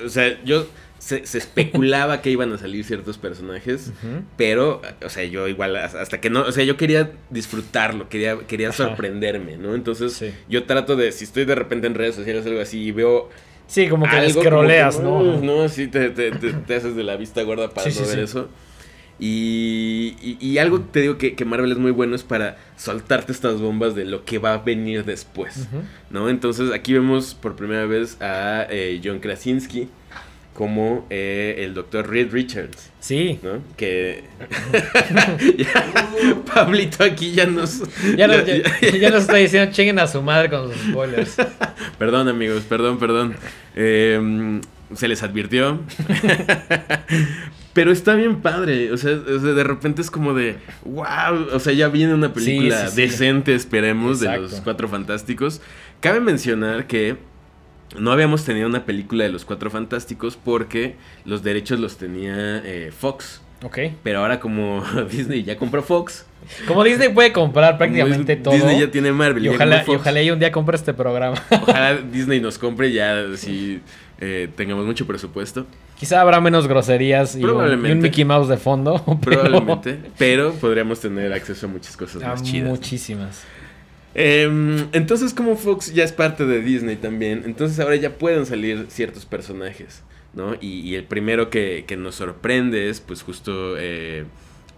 [0.05, 0.67] O sea, yo
[0.99, 3.93] se, especulaba que iban a salir ciertos personajes,
[4.37, 8.73] pero, o sea, yo igual, hasta que no, o sea, yo quería disfrutarlo, quería, quería
[8.73, 9.75] sorprenderme, ¿no?
[9.75, 12.93] Entonces, yo trato de, si estoy de repente en redes sociales o algo así y
[12.93, 13.29] veo...
[13.67, 15.23] Sí, como que escroleas, ¿no?
[15.41, 18.49] No, sí, te, te, te, haces de la vista gorda para no ver eso.
[19.21, 23.61] Y, y, algo te digo que, que, Marvel es muy bueno es para soltarte estas
[23.61, 25.67] bombas de lo que va a venir después,
[26.11, 26.29] ¿no?
[26.29, 29.89] Entonces aquí vemos por primera vez a eh, John Krasinski
[30.59, 32.91] como eh, el doctor Reed Richards.
[32.99, 33.39] Sí.
[33.45, 33.63] ¿no?
[33.77, 34.25] Que.
[36.53, 37.83] Pablito aquí ya nos.
[38.17, 41.37] Ya nos, ya, nos está diciendo chinguen a su madre con sus spoilers.
[41.99, 43.37] perdón, amigos, perdón, perdón.
[43.77, 44.61] Em,
[44.95, 45.81] se les advirtió.
[47.79, 48.91] Pero está bien padre.
[48.91, 50.57] O sea, de repente es como de.
[50.85, 51.51] ¡Wow!
[51.53, 55.61] O sea, ya viene una película decente, esperemos, de los cuatro fantásticos.
[56.01, 57.19] Cabe mencionar que
[57.97, 62.91] no habíamos tenido una película de los Cuatro Fantásticos porque los derechos los tenía eh,
[62.91, 63.43] Fox.
[63.63, 63.79] Ok.
[64.03, 66.27] Pero ahora como Disney ya compró Fox.
[66.67, 68.55] Como Disney puede comprar prácticamente todo.
[68.55, 69.47] Disney ya tiene Marvel.
[69.47, 71.41] Y, ojalá, y ojalá un día compre este programa.
[71.51, 73.81] Ojalá Disney nos compre ya si
[74.21, 75.65] eh, tengamos mucho presupuesto.
[75.99, 79.05] Quizá habrá menos groserías y un, Mickey Mouse de fondo.
[79.21, 79.99] Probablemente.
[80.17, 82.71] Pero podríamos tener acceso a muchas cosas más chidas.
[82.71, 83.43] Muchísimas.
[84.15, 88.87] Em, entonces, como Fox ya es parte de Disney también, entonces ahora ya pueden salir
[88.89, 90.03] ciertos personajes,
[90.35, 90.55] ¿no?
[90.61, 94.25] Y, el primero que, nos sorprende es, pues, justo eh,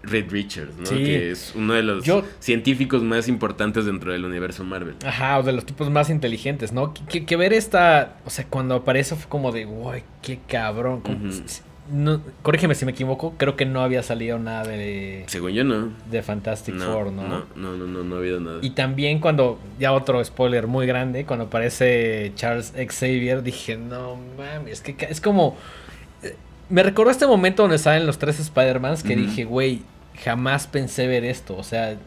[0.03, 0.89] Reed Richards, ¿no?
[0.89, 2.05] Que es uno de los
[2.39, 4.95] científicos más importantes dentro del universo Marvel.
[5.05, 6.93] Ajá, o de los tipos más inteligentes, ¿no?
[6.93, 11.01] Que, ver esta, o sea, cuando aparece fue como de, uy, qué cabrón
[11.91, 15.25] no, corrígeme si me equivoco, creo que no había salido nada de.
[15.27, 15.89] Según yo, no.
[16.09, 17.27] De Fantastic Four, ¿no?
[17.27, 18.59] No, no, no, no, no ha habido nada.
[18.61, 24.73] Y también cuando, ya otro spoiler muy grande, cuando aparece Charles Xavier, dije, no mames,
[24.73, 25.57] es que es como.
[26.71, 29.81] Me recordó este momento donde salen los tres Spider-Mans que dije, güey,
[30.23, 31.97] jamás pensé ver esto, o sea.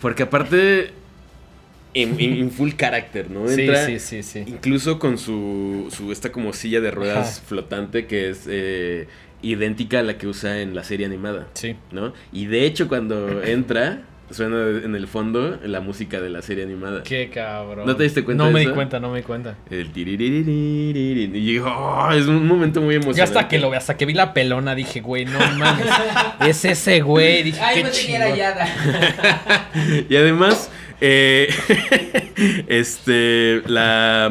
[0.00, 0.92] Porque aparte
[1.94, 3.50] en, full character, ¿no?
[3.50, 8.30] Entra sí, sí, sí, Incluso con su, su esta como silla de ruedas flotante que
[8.30, 9.08] es eh,
[9.42, 11.48] idéntica a la que usa en la serie animada.
[11.54, 11.76] Sí.
[11.90, 12.12] ¿No?
[12.32, 17.02] Y de hecho cuando entra suena en el fondo la música de la serie animada.
[17.02, 17.86] Qué cabrón.
[17.86, 18.44] ¿No te diste cuenta?
[18.44, 19.56] No me di cuenta, no me di cuenta.
[19.70, 23.18] El Y digo, oh, es un momento muy emocionante.
[23.18, 25.86] Ya hasta que lo hasta que vi la pelona dije, güey, no mames.
[26.46, 27.42] es ese güey.
[27.48, 27.88] Dije, Ay, qué
[30.08, 31.48] y además eh,
[32.68, 34.30] este, la,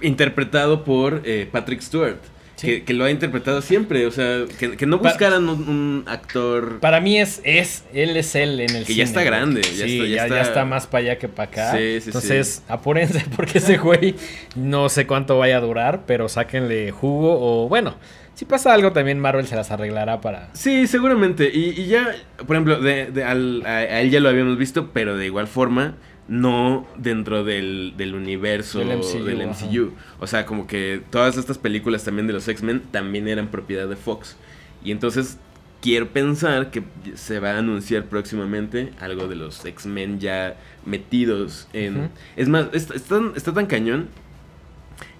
[0.00, 2.18] interpretado por eh, Patrick Stewart.
[2.60, 6.80] Que, lo ha interpretado siempre, o sea, que, no buscaran un, actor.
[6.80, 10.14] Para mí es, es, él es él en el Que ya está grande, ya, sí,
[10.14, 10.64] está, ya, está...
[10.64, 11.72] más para allá que para acá.
[11.72, 14.14] Sí, sí, Entonces, apúrense porque ese güey
[14.54, 17.96] no sé cuánto vaya a durar, pero sáquenle jugo o bueno,
[18.36, 20.50] si pasa algo, también Marvel se las arreglará para.
[20.52, 21.50] Sí, seguramente.
[21.52, 22.14] Y, ya,
[22.46, 25.96] por ejemplo, de, al, a, él ya lo habíamos visto, pero de igual forma,
[26.28, 29.92] no dentro del, del universo del MCU.
[30.18, 33.96] O sea, como que todas estas películas también de los X-Men también eran propiedad de
[33.96, 34.36] Fox.
[34.84, 35.38] Y entonces
[35.80, 36.82] quiero pensar que
[37.14, 42.10] se va a anunciar próximamente algo de los X-Men ya metidos en...
[42.36, 44.08] Es más, está tan cañón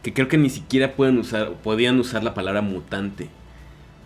[0.03, 3.29] que creo que ni siquiera pueden usar, podían usar la palabra mutante.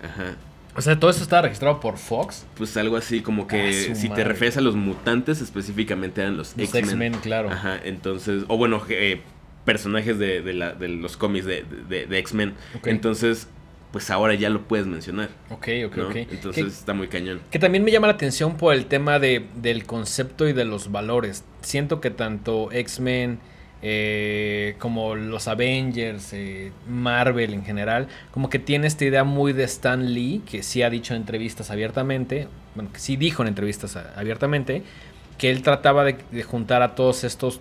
[0.02, 0.36] Ajá.
[0.80, 2.46] O sea, todo eso está registrado por Fox.
[2.56, 6.84] Pues algo así, como que si te refieres a los mutantes, específicamente eran los, X-Men.
[6.84, 7.50] X-Men, claro.
[7.50, 9.20] Ajá, entonces, o bueno, eh,
[9.66, 10.40] personajes de,
[10.88, 12.54] los cómics de, X-Men.
[12.84, 13.46] Entonces,
[13.92, 15.28] pues ahora ya lo puedes mencionar.
[15.50, 16.16] Ok, ok, ok.
[16.16, 17.42] Entonces está muy cañón.
[17.50, 20.90] Que también me llama la atención por el tema de, del concepto y de los
[20.90, 21.44] valores.
[21.60, 23.38] Siento que tanto X-Men
[23.82, 29.64] eh, como los Avengers, eh, Marvel en general, como que tiene esta idea muy de
[29.64, 33.96] Stan Lee, que sí ha dicho en entrevistas abiertamente, bueno, que sí dijo en entrevistas
[34.16, 34.82] abiertamente,
[35.38, 37.60] que él trataba de, juntar a todos estos,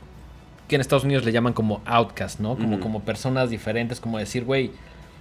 [0.68, 2.58] que en Estados Unidos le llaman como outcasts, ¿no?
[2.58, 4.72] Como, como personas diferentes, como decir, güey,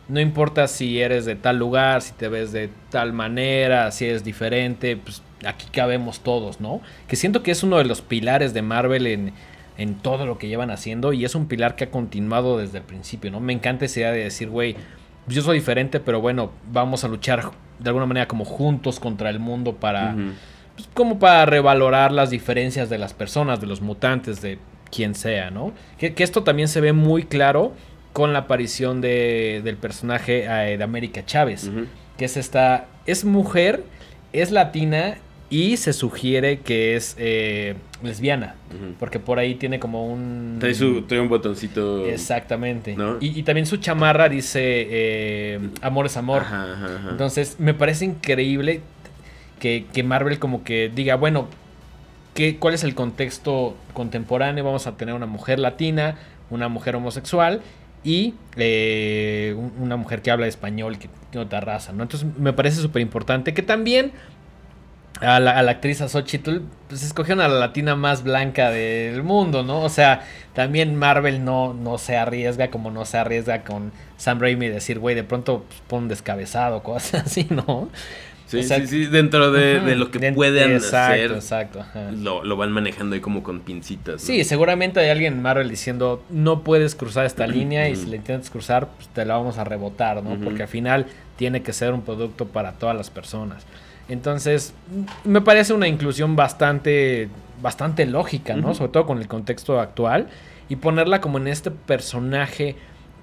[0.08, 4.24] no importa si eres de tal lugar, si te ves de tal manera, si eres
[4.24, 6.80] diferente, pues aquí cabemos todos, ¿no?
[7.06, 9.32] Que siento que es uno de los pilares de Marvel en
[9.78, 12.84] en todo lo que llevan haciendo y es un pilar que ha continuado desde el
[12.84, 13.40] principio, ¿no?
[13.40, 14.76] Me encanta esa idea de decir, güey,
[15.28, 19.38] yo soy diferente, pero bueno, vamos a luchar de alguna manera como juntos contra el
[19.38, 20.16] mundo para,
[20.74, 24.58] pues, como para revalorar las diferencias de las personas, de los mutantes, de
[24.90, 25.72] quien sea, ¿no?
[25.96, 27.72] Que, esto también se ve muy claro
[28.12, 31.70] con la aparición de, del personaje eh, de América Chávez,
[32.16, 33.84] que es esta, es mujer,
[34.32, 35.18] es latina
[35.50, 38.54] Y se sugiere que es eh, lesbiana.
[38.98, 40.56] Porque por ahí tiene como un.
[40.60, 42.06] Trae, su, trae un botoncito.
[42.06, 42.96] Exactamente.
[43.20, 46.42] Y, también su chamarra dice eh, Amor es amor.
[47.10, 48.82] Entonces, me parece increíble
[49.58, 51.48] que, que, Marvel como que diga, bueno,
[52.34, 54.64] ¿qué, ¿cuál es el contexto contemporáneo?
[54.64, 56.16] Vamos a tener una mujer latina,
[56.50, 57.62] una mujer homosexual
[58.04, 62.02] y eh, una mujer que habla español, que tiene otra raza, ¿no?
[62.02, 64.12] Entonces me parece súper importante que también
[65.20, 66.58] a la, actriz a Xochitl,
[66.88, 69.82] pues escogieron a la latina más blanca del mundo, ¿no?
[69.82, 74.68] O sea, también Marvel no, no se arriesga como no se arriesga con Sam Raimi
[74.68, 77.88] decir, güey, de pronto pues, pon descabezado, cosas así, ¿no?
[78.46, 81.84] Sí, sí, sí, dentro de, lo que pueden exacto, Exacto,
[82.16, 84.22] lo, lo, van manejando ahí como con pincitas.
[84.22, 88.16] Sí, seguramente hay alguien en Marvel diciendo, no puedes cruzar esta línea y si la
[88.16, 90.42] intentas cruzar, pues te la vamos a rebotar, ¿no?
[90.42, 91.06] Porque al final
[91.36, 93.66] tiene que ser un producto para todas las personas.
[94.08, 94.74] Entonces,
[95.24, 97.28] me parece una inclusión bastante,
[97.60, 98.74] bastante lógica, ¿no?
[98.74, 100.28] Sobre todo con el contexto actual.
[100.68, 102.76] Y ponerla como en este personaje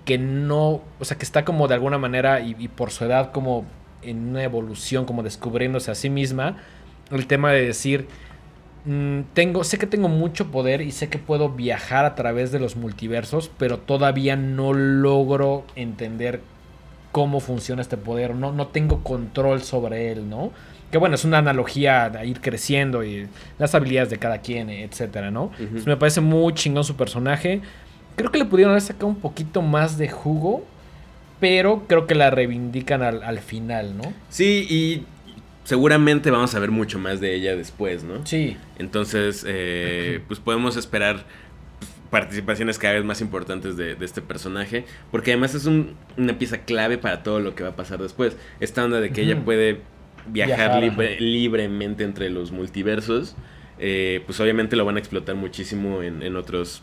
[0.05, 3.31] que no, o sea, que está como de alguna manera y, y por su edad
[3.31, 3.65] como
[4.03, 6.57] en una evolución, como descubriéndose a sí misma.
[7.11, 8.07] El tema de decir,
[8.85, 12.59] mm, tengo, sé que tengo mucho poder y sé que puedo viajar a través de
[12.59, 16.41] los multiversos, pero todavía no logro entender
[17.11, 20.51] cómo funciona este poder, no, no tengo control sobre él, ¿no?
[20.91, 23.27] Que bueno, es una analogía a ir creciendo y
[23.59, 25.51] las habilidades de cada quien, etcétera, ¿no?
[25.85, 27.61] me parece muy chingón su personaje.
[28.15, 30.65] Creo que le pudieron haber sacado un poquito más de jugo,
[31.39, 34.13] pero creo que la reivindican al, final, ¿no?
[34.29, 35.03] Sí, y
[35.65, 38.25] seguramente vamos a ver mucho más de ella después, ¿no?
[38.25, 38.55] Sí.
[38.79, 41.25] Entonces, eh, pues podemos esperar
[42.09, 47.23] participaciones cada vez más importantes de, este personaje, porque además es una pieza clave para
[47.23, 48.37] todo lo que va a pasar después.
[48.61, 49.81] Esta onda de que ella puede
[50.27, 50.81] viajar,
[51.19, 53.35] libremente entre los multiversos,
[53.77, 56.81] eh, pues obviamente lo van a explotar muchísimo en, otros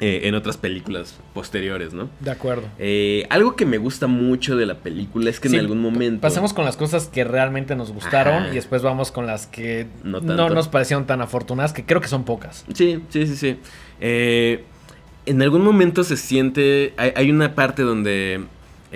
[0.00, 2.08] eh, en otras películas posteriores, ¿no?
[2.20, 2.68] De acuerdo.
[2.78, 6.22] Eh, algo que me gusta mucho de la película es que en algún momento.
[6.22, 10.20] Pasemos con las cosas que realmente nos gustaron y después vamos con las que no,
[10.20, 12.64] nos parecieron tan afortunadas, que creo que son pocas.
[12.72, 13.58] Sí, sí, sí, sí.
[14.00, 16.94] en algún momento se siente.
[16.96, 18.44] hay una parte donde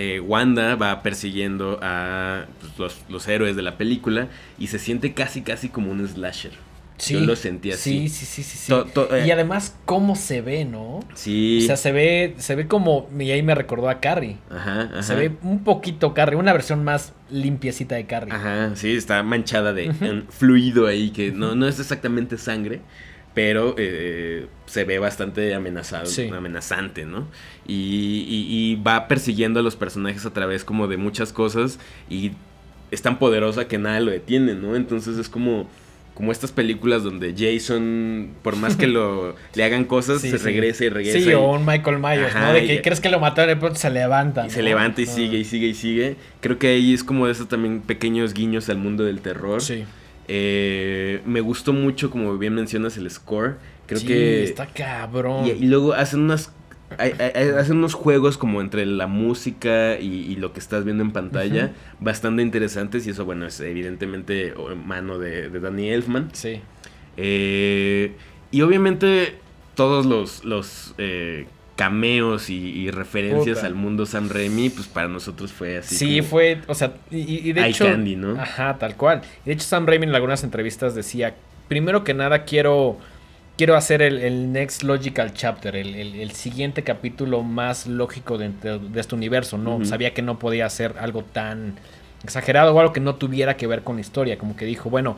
[0.01, 2.45] eh, Wanda va persiguiendo a
[2.77, 6.53] pues, los, héroes de la película y se siente casi, casi como un slasher.
[6.99, 8.09] Sí, Yo lo sentí así.
[8.09, 8.73] Sí, sí, sí, sí.
[8.73, 11.01] y eh, además, cómo se ve, ¿no?
[11.15, 11.59] Sí.
[11.63, 13.09] O sea, se ve, se ve como.
[13.19, 14.37] Y ahí me recordó a Carrie.
[14.51, 15.03] Ajá, ajá.
[15.03, 18.33] Se ve un poquito Carrie, una versión más limpiecita de Carrie.
[18.33, 19.93] Ajá, sí, está manchada de
[20.29, 22.83] fluido ahí, que no, no es exactamente sangre
[23.35, 27.29] pero eh, se ve bastante amenazado, amenazante, ¿no?
[27.67, 32.33] Y, va persiguiendo a los personajes a través como de muchas cosas y
[32.91, 34.77] es tan poderosa que nada lo detiene, ¿no?
[34.77, 35.69] Entonces es como
[36.19, 40.89] como estas películas donde Jason, por más que lo le hagan cosas, se regresa y
[40.89, 41.21] regresa.
[41.21, 42.53] Sí, o un Michael Myers, ¿no?
[42.53, 44.45] De que crees que lo mataron y de pronto se levanta.
[44.45, 46.17] Y se levanta y sigue y sigue y sigue.
[46.41, 49.63] Creo que ahí es como de esos también pequeños guiños al mundo del terror.
[49.63, 49.85] Sí.
[50.29, 53.57] Eh, me gustó mucho, como bien mencionas, el score.
[53.87, 54.45] Creo que.
[54.45, 55.47] Está cabrón.
[55.47, 56.53] Y, luego hacen unas.
[56.99, 62.43] hacen unos juegos como entre la música y, lo que estás viendo en pantalla bastante
[62.43, 64.55] interesantes y eso bueno es evidentemente
[64.85, 66.29] mano de, Danny Elfman.
[66.33, 66.61] Sí.
[67.17, 68.13] Eh,
[68.51, 69.35] y obviamente
[69.75, 71.47] todos los, los eh,
[71.79, 75.95] cameos y, referencias al mundo San Remy, pues para nosotros fue así.
[75.95, 77.85] Sí, fue, o sea, y, de hecho...
[77.85, 78.33] Candy, ¿no?
[78.39, 79.23] Ajá, tal cual.
[79.45, 81.37] Y de hecho Sam Raimi en algunas entrevistas decía,
[81.69, 82.99] primero que nada quiero,
[83.57, 89.57] quiero hacer el, next logical chapter, el, siguiente capítulo más lógico de, de este universo,
[89.57, 89.85] ¿no?
[89.85, 91.77] Sabía que no podía hacer algo tan
[92.25, 95.17] exagerado o algo que no tuviera que ver con la historia, como que dijo, bueno,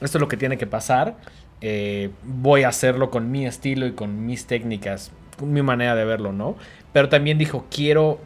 [0.00, 1.14] esto es lo que tiene que pasar,
[1.60, 5.12] eh, voy a hacerlo con mi estilo y con mis técnicas
[5.42, 6.56] mi manera de verlo, ¿no?
[6.92, 8.20] Pero también dijo, quiero,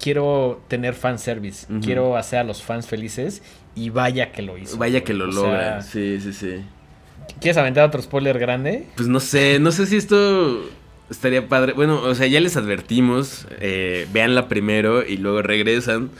[0.00, 3.42] quiero tener fanservice, service, quiero hacer a los fans felices
[3.74, 4.76] y vaya que lo hizo.
[4.76, 6.64] Vaya que lo logra, sí, sí, sí.
[7.40, 8.86] ¿Quieres aventar otro spoiler grande?
[8.96, 10.68] Pues no sé, no sé si esto
[11.10, 11.72] estaría padre.
[11.72, 16.10] Bueno, o sea, ya les advertimos, eh, véanla primero y luego regresan.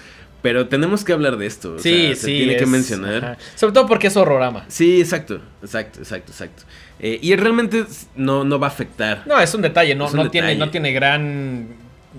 [0.42, 1.78] Pero tenemos que hablar de esto.
[1.78, 2.16] sí, sí.
[2.16, 3.38] Se tiene que mencionar.
[3.56, 4.64] Sobre todo porque es horrorama.
[4.68, 6.62] Sí, exacto, exacto, exacto, exacto.
[7.00, 7.84] Eh, y realmente
[8.16, 9.22] no, no va a afectar.
[9.26, 11.66] No, es un detalle, no, no, Tiene, no tiene gran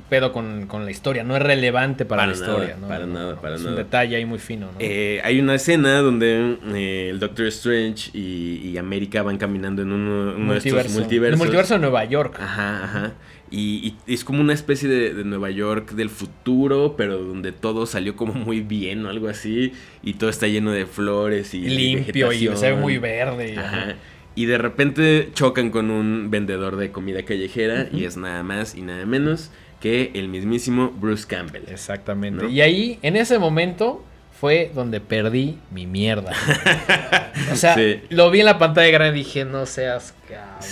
[0.10, 2.88] pedo con, con la historia, no es relevante para, Para la nada, historia, ¿no?
[2.88, 3.72] para No, nada, para es nada.
[3.72, 4.74] un detalle ahí muy fino, ¿no?
[4.78, 9.92] Eh, hay una escena donde eh, el Doctor Strange y, y América van caminando en
[9.92, 11.34] uno, uno de estos multiversos.
[11.34, 12.38] El multiverso de Nueva York.
[12.40, 13.14] Ajá, ajá.
[13.50, 17.86] Y, y es como una especie de, de Nueva York del futuro, pero donde todo
[17.88, 19.72] salió como muy bien o algo así.
[20.04, 23.54] Y todo está lleno de flores y limpio y se ve muy verde.
[23.54, 23.96] y- Ajá.
[24.38, 28.84] Y de repente chocan con un vendedor de comida callejera y es nada más y
[28.84, 29.50] nada menos
[29.82, 31.64] que el mismísimo Bruce Campbell.
[31.68, 32.44] Exactamente.
[32.44, 32.50] ¿No?
[32.50, 34.06] Y ahí, en ese momento,
[34.40, 36.34] fue donde perdí mi mierda.
[37.52, 38.00] o sea, Sí.
[38.10, 40.56] lo vi en la pantalla grande y dije, no seas cabrón.
[40.60, 40.68] Sí,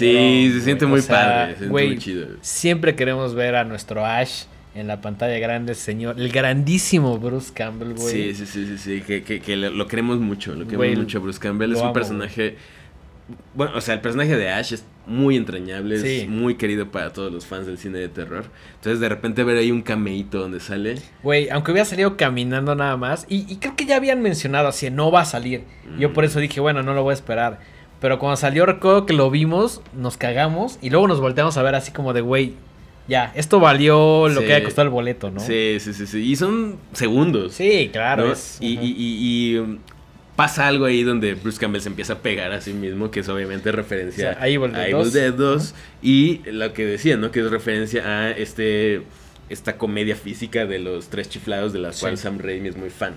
[0.48, 0.62] se güey".
[0.62, 2.28] siente muy sea, padre, se siente muy chido.
[2.42, 4.44] Siempre queremos ver a nuestro Ash
[4.76, 6.20] en la pantalla grande, señor.
[6.20, 8.14] El grandísimo Bruce Campbell, güey.
[8.14, 11.22] Sí, sí, sí, sí, sí, que, que, que lo, queremos mucho, lo queremos mucho a
[11.22, 11.72] Bruce Campbell.
[11.72, 12.58] Es un amo, personaje...
[13.56, 16.22] Bueno, o sea, el personaje de Ash es muy entrañable, Sí.
[16.22, 18.46] es muy querido para todos los fans del cine de terror.
[18.76, 20.96] Entonces, de repente ver ahí un cameíto donde sale...
[21.24, 23.26] Güey, aunque hubiera salido caminando nada más.
[23.30, 25.64] Y, y creo que ya habían mencionado así, no va a salir.
[25.98, 26.28] Yo por Mm.
[26.28, 27.60] eso dije, bueno, no lo voy a esperar.
[28.00, 30.78] Pero cuando salió, recuerdo que lo vimos, nos cagamos.
[30.84, 32.54] Y luego nos volteamos a ver así como de, güey,
[33.08, 34.48] ya, esto valió lo Sí.
[34.48, 35.40] que haya costado el boleto, ¿no?
[35.40, 36.20] Sí, sí, sí, sí.
[36.20, 37.54] Y son segundos.
[37.54, 38.28] Sí, claro.
[38.28, 38.34] ¿no?
[38.34, 39.78] es- y, y- y- y, um,
[40.36, 43.30] pasa algo ahí donde Bruce Campbell se empieza a pegar a sí mismo, que es
[43.30, 45.14] obviamente referencia O sea, a Evil Dead a Evil 2.
[45.14, 45.76] Dead 2.
[46.02, 47.32] Y lo que decía, ¿no?
[47.32, 49.04] Que es referencia a este
[49.48, 52.02] esta comedia física de los tres chiflados de la Sí.
[52.02, 53.14] cual Sam Raimi es muy fan.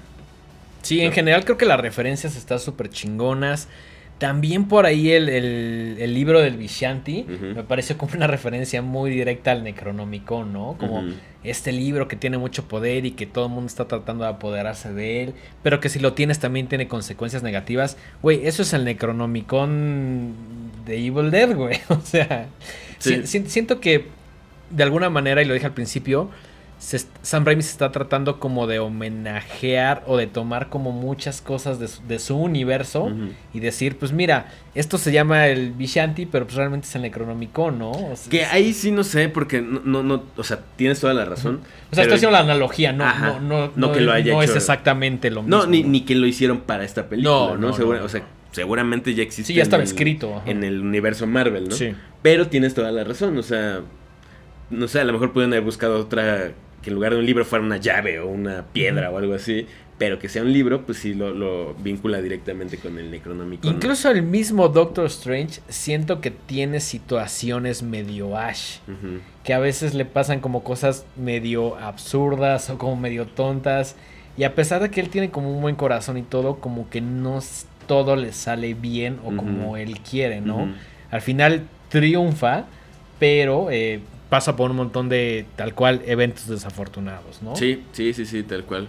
[0.83, 3.69] Sí, en general creo que las referencias están súper chingonas.
[4.19, 9.11] También por ahí el, el- el libro del Vishanti me pareció como una referencia muy
[9.11, 10.77] directa al Necronomicon, ¿no?
[10.79, 11.05] Como
[11.45, 14.93] este libro que tiene mucho poder y que todo el mundo está tratando de apoderarse
[14.93, 17.97] de él, pero que si lo tienes también tiene consecuencias negativas.
[18.21, 20.35] Güey, eso es el Necronomicon
[20.85, 21.79] de Evil Dead, güey.
[21.89, 22.47] O sea,
[22.99, 23.21] Sí.
[23.23, 24.07] si- si- siento que
[24.71, 26.29] de alguna manera, y lo dije al principio,
[26.79, 31.79] se Sam Raimi se está tratando como de homenajear o de tomar como muchas cosas
[31.81, 33.11] de su, de su universo
[33.53, 37.79] y decir, pues mira, esto se llama el Vishanti, pero pues realmente es el Necronomicon,
[37.79, 37.91] ¿no?
[37.91, 41.15] O sea, Que ahí sí no sé, porque no, no, no, o sea, tienes toda
[41.15, 41.61] la razón.
[41.91, 44.43] o sea, estoy haciendo la analogía, no, Ajá, no, no, no que lo haya no
[44.43, 45.57] hecho- es exactamente lo mismo.
[45.59, 48.23] No, ni, ni que lo hicieron para esta película, No, Segura- o sea,
[48.53, 49.49] seguramente ya existe.
[49.53, 50.49] Sí, ya estaba en el- escrito, ajá.
[50.51, 51.75] En el universo Marvel, ¿no?
[51.75, 51.93] Sí.
[52.23, 53.81] Pero tienes toda la razón, o sea,
[54.71, 56.53] no sé, a lo mejor pudieron haber buscado otra,
[56.83, 59.67] que en lugar de un libro fuera una llave o una piedra o algo así,
[59.99, 63.69] pero que sea un libro, pues sí lo, lo vincula directamente con el Necronomicon.
[63.69, 63.77] ¿no?
[63.77, 68.79] Incluso el mismo Doctor Strange siento que tiene situaciones medio Ash.
[69.43, 73.97] Que a veces le pasan como cosas medio absurdas o como medio tontas.
[74.37, 77.01] Y a pesar de que él tiene como un buen corazón y todo, como que
[77.01, 77.41] no
[77.89, 80.73] todo le sale bien o como él quiere, ¿no?
[81.11, 82.67] Al final triunfa,
[83.19, 87.57] pero eh, pasa por un montón de tal cual eventos desafortunados, ¿no?
[87.57, 88.89] Sí, sí, sí, sí, tal cual.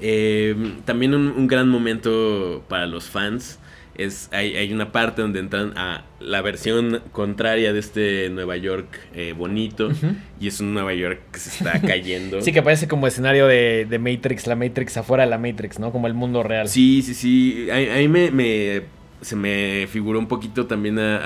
[0.00, 3.58] Eh, también un, un gran momento para los fans
[3.96, 8.98] es hay, hay una parte donde entran a la versión contraria de este Nueva York
[9.14, 9.90] eh, bonito
[10.40, 12.40] y es un Nueva York que se está cayendo.
[12.40, 15.92] Sí, que parece como escenario de, de Matrix, la Matrix afuera de la Matrix, ¿no?
[15.92, 16.66] Como el mundo real.
[16.68, 17.68] Sí, sí, sí.
[17.70, 18.82] A, a mí me, me-
[19.20, 21.18] se me figuró un poquito también a,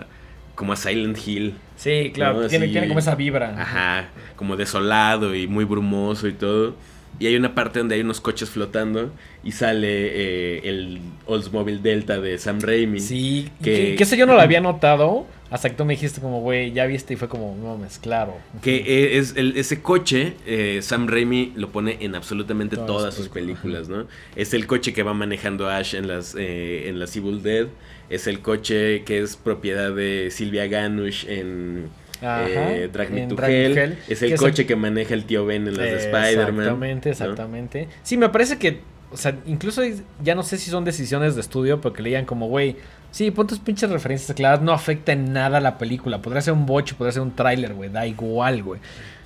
[0.00, 0.06] a-
[0.54, 1.54] como a Silent Hill.
[1.76, 3.54] Sí, claro, No, tiene, tiene como esa vibra.
[3.60, 6.74] Ajá, como desolado y muy brumoso y todo.
[7.18, 9.12] Y hay una parte donde hay unos coches flotando
[9.44, 13.00] y sale eh, el Oldsmobile Delta de Sam Raimi.
[13.00, 16.22] Sí, Que- que, que eso yo no lo había notado hasta que tú me dijiste
[16.22, 18.34] como, güey, ya viste y fue como, no mames, claro.
[18.62, 23.28] Que eh, es el- ese coche, eh, Sam Raimi lo pone en absolutamente Todas sus
[23.28, 23.60] películas.
[23.62, 24.06] películas, ¿no?
[24.34, 27.66] Es el coche que va manejando Ash en las, eh, en las Evil Dead.
[28.12, 31.88] Es el coche que es propiedad de Silvia Ganush en
[32.20, 33.96] Ajá, eh, Drag Me to Hell.
[34.08, 36.58] Es el que es coche el- que maneja el tío Ben en las de Spider-Man.
[36.60, 37.12] Exactamente, ¿no?
[37.12, 37.88] exactamente.
[38.02, 39.82] Sí, me parece que, o sea, incluso
[40.22, 42.76] ya no sé si son decisiones de estudio, porque leían como, güey,
[43.10, 46.22] sí, pon tus pinches referencias claras, no afecta en nada la película.
[46.22, 48.80] Podría ser un boche, podría ser un tráiler, güey, da igual, güey.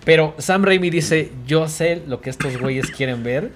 [0.04, 3.50] Pero Sam Raimi dice, yo sé lo que estos güeyes quieren ver.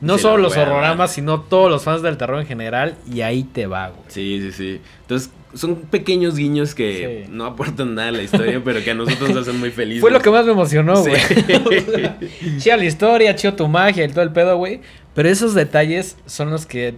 [0.00, 3.44] No solo lo los horroramas, sino todos los fans del terror en general, y ahí
[3.44, 4.02] te va, güey.
[4.08, 4.80] Sí, sí, sí.
[5.02, 7.30] Entonces, son pequeños guiños que Sí.
[7.32, 10.00] no aportan nada a la historia, pero que a nosotros nos hacen muy felices.
[10.00, 11.10] Fue lo que más me emocionó, Sí.
[11.10, 12.10] güey.
[12.58, 14.80] Chía la historia, chido tu magia y todo el pedo, güey.
[15.14, 16.96] Pero esos detalles son los que,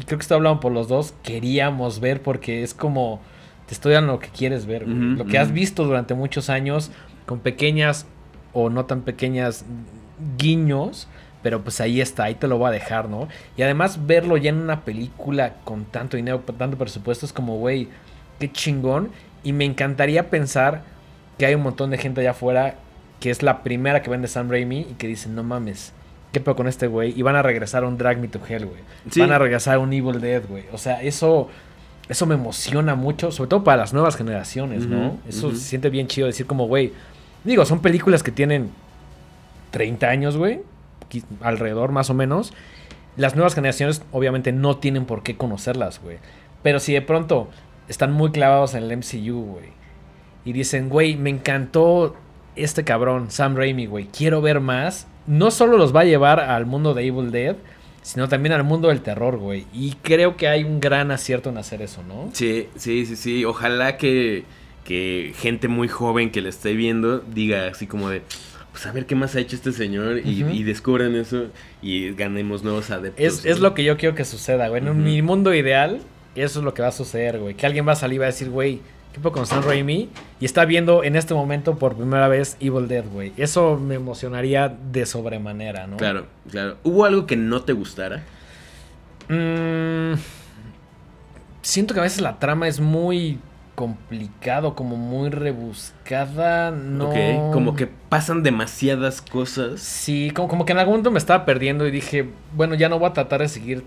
[0.00, 3.20] y creo que esto hablamos por los dos, queríamos ver porque es como,
[3.66, 4.96] te estoy dando lo que quieres ver, güey.
[5.16, 6.90] Lo que has visto durante muchos años
[7.26, 8.06] con pequeñas
[8.52, 9.64] o no tan pequeñas
[10.38, 11.06] guiños.
[11.42, 13.28] Pero pues ahí está, ahí te lo voy a dejar, ¿no?
[13.56, 17.56] Y además verlo ya en una película con tanto dinero, con tanto presupuesto, es como,
[17.56, 17.88] güey,
[18.38, 19.10] qué chingón.
[19.42, 20.82] Y me encantaría pensar
[21.38, 22.74] que hay un montón de gente allá afuera
[23.20, 25.92] que es la primera que vende Sam Raimi y que dicen, no mames,
[26.32, 27.18] ¿qué pedo con este güey?
[27.18, 28.80] Y van a regresar a un Drag Me to Hell, güey.
[29.16, 30.64] Van a regresar a un Evil Dead, güey.
[30.72, 31.48] O sea, eso,
[32.08, 35.18] eso me emociona mucho, sobre todo para las nuevas generaciones, ¿no?
[35.28, 36.92] Eso se siente bien chido decir como, güey,
[37.44, 38.70] digo, son películas que tienen
[39.70, 40.60] 30 años, güey,
[41.40, 42.52] alrededor más o menos.
[43.16, 46.18] Las nuevas generaciones obviamente no tienen por qué conocerlas, güey.
[46.62, 47.48] Pero si de pronto
[47.88, 49.80] están muy clavados en el MCU, güey,
[50.44, 52.16] y dicen, güey, me encantó
[52.56, 56.66] este cabrón, Sam Raimi, güey, quiero ver más, no solo los va a llevar al
[56.66, 57.56] mundo de Evil Dead,
[58.02, 59.66] sino también al mundo del terror, güey.
[59.72, 62.30] Y creo que hay un gran acierto en hacer eso, ¿no?
[62.32, 63.44] Sí, sí, sí, sí.
[63.44, 64.44] Ojalá que,
[64.84, 68.22] que gente muy joven que le esté viendo diga así como de,
[68.72, 71.46] pues a ver qué más ha hecho este señor y, descubran eso
[71.82, 73.44] y ganemos nuevos adeptos.
[73.44, 74.86] Es, lo que yo quiero que suceda, güey.
[74.86, 76.00] En mi mundo ideal,
[76.34, 77.54] eso es lo que va a suceder, güey.
[77.54, 78.80] Que alguien va a salir y va a decir, güey,
[79.12, 80.08] ¿qué con Sam Raimi?
[80.40, 83.32] Y está viendo en este momento por primera vez Evil Dead, güey.
[83.36, 85.96] Eso me emocionaría de sobremanera, ¿no?
[85.96, 86.76] Claro, claro.
[86.84, 88.22] ¿Hubo algo que no te gustara?
[89.28, 90.14] Mm,
[91.62, 93.38] siento que a veces la trama es muy
[93.80, 97.10] complicado, como muy rebuscada, no...
[97.50, 99.80] como que pasan demasiadas cosas.
[99.80, 102.98] Sí, como, como que en algún momento me estaba perdiendo y dije, bueno, ya no
[102.98, 103.84] voy a tratar de seguir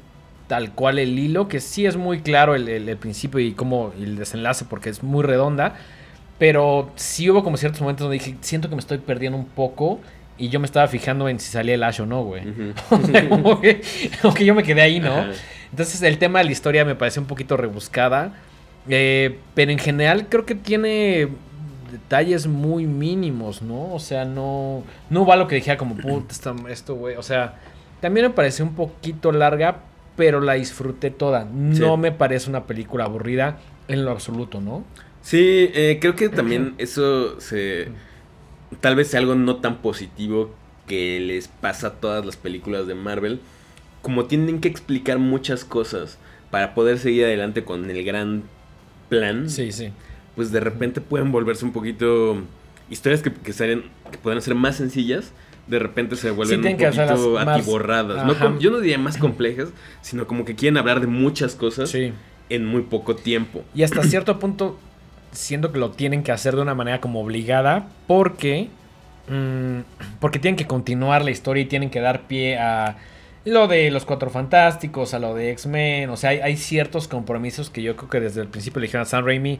[0.47, 4.65] tal cual el hilo, que sí es muy claro el, principio y como el desenlace
[4.65, 5.75] porque es muy redonda,
[6.39, 9.99] pero sí hubo como ciertos momentos donde dije, siento que me estoy perdiendo un poco
[10.39, 12.41] y yo me estaba fijando en si salía el Ash o no, güey.
[13.61, 15.13] que, yo me quedé ahí, ¿no?
[15.69, 18.33] Entonces el tema de la historia me pareció un poquito rebuscada,
[18.89, 21.29] eh, pero en general creo que tiene
[21.91, 23.93] detalles muy mínimos, ¿no?
[23.93, 26.35] O sea, no, no va lo que dijera como, puta,
[26.69, 27.15] esto, güey.
[27.15, 27.59] O sea,
[28.01, 29.81] también me pareció un poquito larga,
[30.17, 31.45] pero la disfruté toda.
[31.45, 34.83] No me parece una película aburrida en lo absoluto, ¿no?
[35.21, 37.87] Sí, eh, creo que también eso se...
[38.81, 40.51] Tal vez sea algo no tan positivo
[40.87, 43.39] que les pasa a todas las películas de Marvel.
[44.01, 46.17] Como tienen que explicar muchas cosas
[46.51, 48.43] para poder seguir adelante con el gran
[49.19, 49.49] plan.
[49.49, 49.91] Sí, sí.
[50.35, 52.41] Pues de repente pueden volverse un poquito...
[52.89, 55.31] Historias que, que, que pueden ser más sencillas
[55.67, 58.59] de repente se vuelven un poquito atiborradas.
[58.59, 59.69] yo no diría más complejas,
[60.01, 61.93] sino como que quieren hablar de muchas cosas
[62.49, 63.63] en muy poco tiempo.
[63.73, 64.77] Y hasta cierto punto,
[65.31, 68.69] siento que lo tienen que hacer de una manera como obligada, porque.
[69.29, 69.79] Mm,
[70.19, 72.97] porque tienen que continuar la historia y tienen que dar pie a
[73.45, 76.09] lo de los Cuatro Fantásticos, a lo de X-Men.
[76.09, 79.03] O sea, hay, hay, ciertos compromisos que yo creo que desde el principio le dijeron
[79.03, 79.59] a Sam Raimi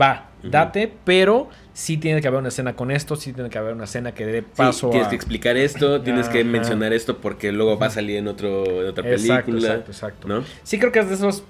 [0.00, 3.74] va, date, pero sí tiene que haber una escena con esto, sí tiene que haber
[3.74, 7.78] una escena que dé paso tienes que explicar esto, tienes que mencionar esto porque luego
[7.78, 9.68] va a salir en, otro, en otra película.
[9.68, 10.44] Exacto, exacto, ¿no?
[10.62, 11.44] Sí creo que es de esos,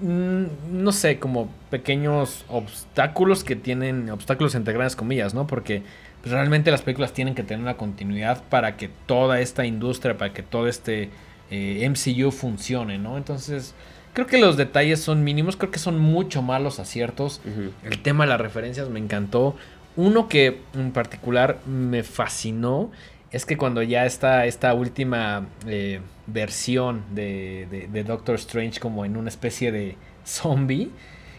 [0.00, 5.46] mm, no sé, como pequeños obstáculos que tienen, obstáculos entre grandes comillas, ¿no?
[5.46, 5.82] Porque
[6.24, 10.32] pues, realmente las películas tienen que tener una continuidad para que toda esta industria, para
[10.32, 11.10] que todo este
[11.50, 13.18] eh, MCU funcione, ¿no?
[13.18, 13.74] Entonces...
[14.14, 17.40] Creo que los detalles son mínimos, creo que son mucho más los aciertos.
[17.82, 19.56] El tema de las referencias me encantó.
[19.96, 22.92] Uno que en particular me fascinó
[23.32, 25.98] es que cuando ya está esta última eh,
[26.28, 30.90] versión de, de, Doctor Strange como en una especie de zombie,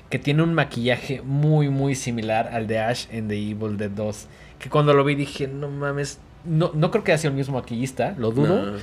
[0.09, 4.27] que tiene un maquillaje muy muy similar al de Ash en The Evil Dead 2,
[4.65, 7.53] que cuando lo vi dije, no mames, no, no creo que haya sido el mismo
[7.53, 8.79] maquillista, lo dudo,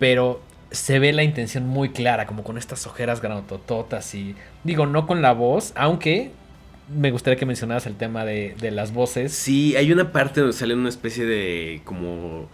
[0.00, 0.40] pero
[0.72, 5.22] se ve la intención muy clara, como con estas ojeras granotototas y digo, no con
[5.22, 6.32] la voz, aunque
[6.92, 9.32] me gustaría que mencionaras el tema de, las voces.
[9.32, 12.48] Sí, hay una parte donde sale una especie de como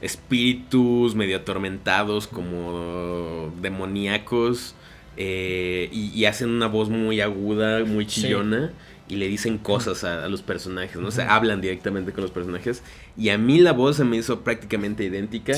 [0.00, 4.74] espíritus medio atormentados, como demoníacos,
[5.18, 8.72] eh, y, hacen una voz muy aguda, muy chillona
[9.08, 11.08] y le dicen cosas a, los personajes, ¿no?
[11.08, 12.82] O sea, hablan directamente con los personajes.
[13.16, 15.52] Y a mí la voz se me hizo prácticamente idéntica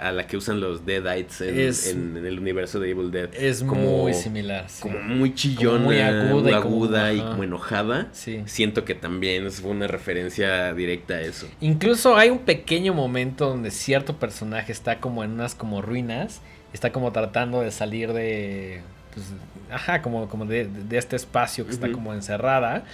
[0.00, 1.40] a, la que usan los Deadites
[1.86, 3.28] en, en, el universo de Evil Dead.
[3.34, 4.66] Es muy similar.
[4.80, 8.08] Como muy chillona, muy aguda, aguda y, como, enojada.
[8.12, 8.42] Sí.
[8.46, 11.48] Siento que también es una referencia directa a eso.
[11.60, 16.40] Incluso hay un pequeño momento donde cierto personaje está como en unas como ruinas,
[16.72, 18.82] está como tratando de salir de
[19.14, 19.26] pues,
[19.70, 22.84] ajá, como, como de, este espacio que está como encerrada.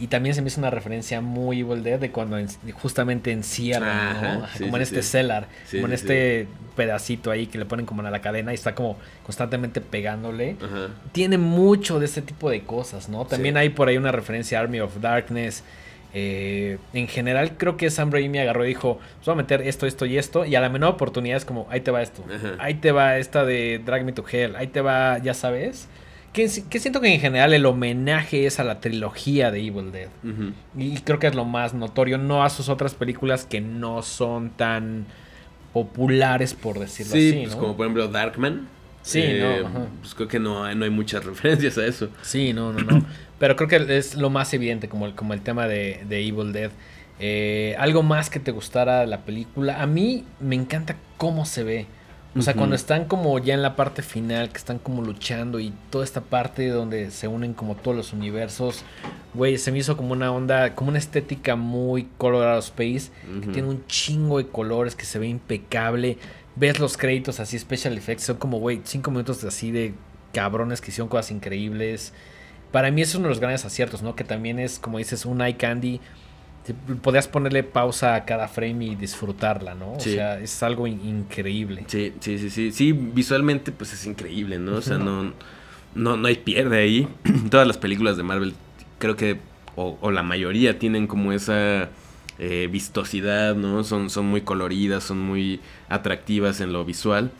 [0.00, 2.36] Y también se me hizo una referencia muy Evil Dead de cuando
[2.74, 8.02] justamente encierran, como en este cellar, como en este pedacito ahí que le ponen como
[8.04, 10.56] en la cadena y está como constantemente pegándole.
[11.10, 13.24] Tiene mucho de ese tipo de cosas, ¿no?
[13.24, 15.64] También hay por ahí una referencia a Army of Darkness.
[16.14, 19.86] Eh, en general creo que Sam Raimi agarró y dijo, pues voy a meter esto,
[19.86, 22.24] esto y esto, y a la menor oportunidad es como, ahí te va esto,
[22.58, 25.88] ahí te va esta de Drag Me to Hell, ahí te va, ya sabes,
[26.32, 30.08] Que, siento que en general el homenaje es a la trilogía de Evil Dead.
[30.76, 34.50] Y creo que es lo más notorio, no a sus otras películas que no son
[34.50, 35.06] tan
[35.72, 37.30] populares, por decirlo así.
[37.32, 38.68] Sí, pues como por ejemplo Darkman.
[39.02, 39.64] Sí, eh,
[40.00, 42.08] Pues creo que no, no hay muchas referencias a eso.
[42.22, 43.04] Sí, no, no, no.
[43.38, 46.52] Pero creo que es lo más evidente, como el, como el tema de, de Evil
[46.52, 46.70] Dead.
[47.20, 49.82] Eh, algo más que te gustara la película.
[49.82, 51.86] A mí me encanta cómo se ve.
[52.36, 55.72] O sea, cuando están como ya en la parte final, que están como luchando y
[55.90, 58.84] toda esta parte donde se unen como todos los universos,
[59.34, 63.68] güey, se me hizo como una onda, como una estética muy Colorado Space, que tiene
[63.68, 66.18] un chingo de colores, que se ve impecable.
[66.58, 69.94] Ves los créditos así, special effects, son como, güey, cinco minutos así de
[70.32, 72.12] cabrones que hicieron cosas increíbles.
[72.72, 74.16] Para mí es uno de los grandes aciertos, ¿no?
[74.16, 76.00] Que también es, como dices, un eye candy
[77.02, 79.94] podías ponerle pausa a cada frame y disfrutarla, ¿no?
[79.94, 81.84] O sea, es algo increíble.
[81.86, 82.72] Sí, sí, sí, sí.
[82.72, 84.76] Sí, visualmente pues es increíble, ¿no?
[84.76, 85.32] O sea, no,
[85.94, 87.08] no, no hay pierde ahí.
[87.50, 88.54] Todas las películas de Marvel
[88.98, 89.38] creo que,
[89.76, 91.88] o, la mayoría, tienen como esa
[92.38, 93.84] eh, vistosidad, ¿no?
[93.84, 97.30] Son, son muy coloridas, son muy atractivas en lo visual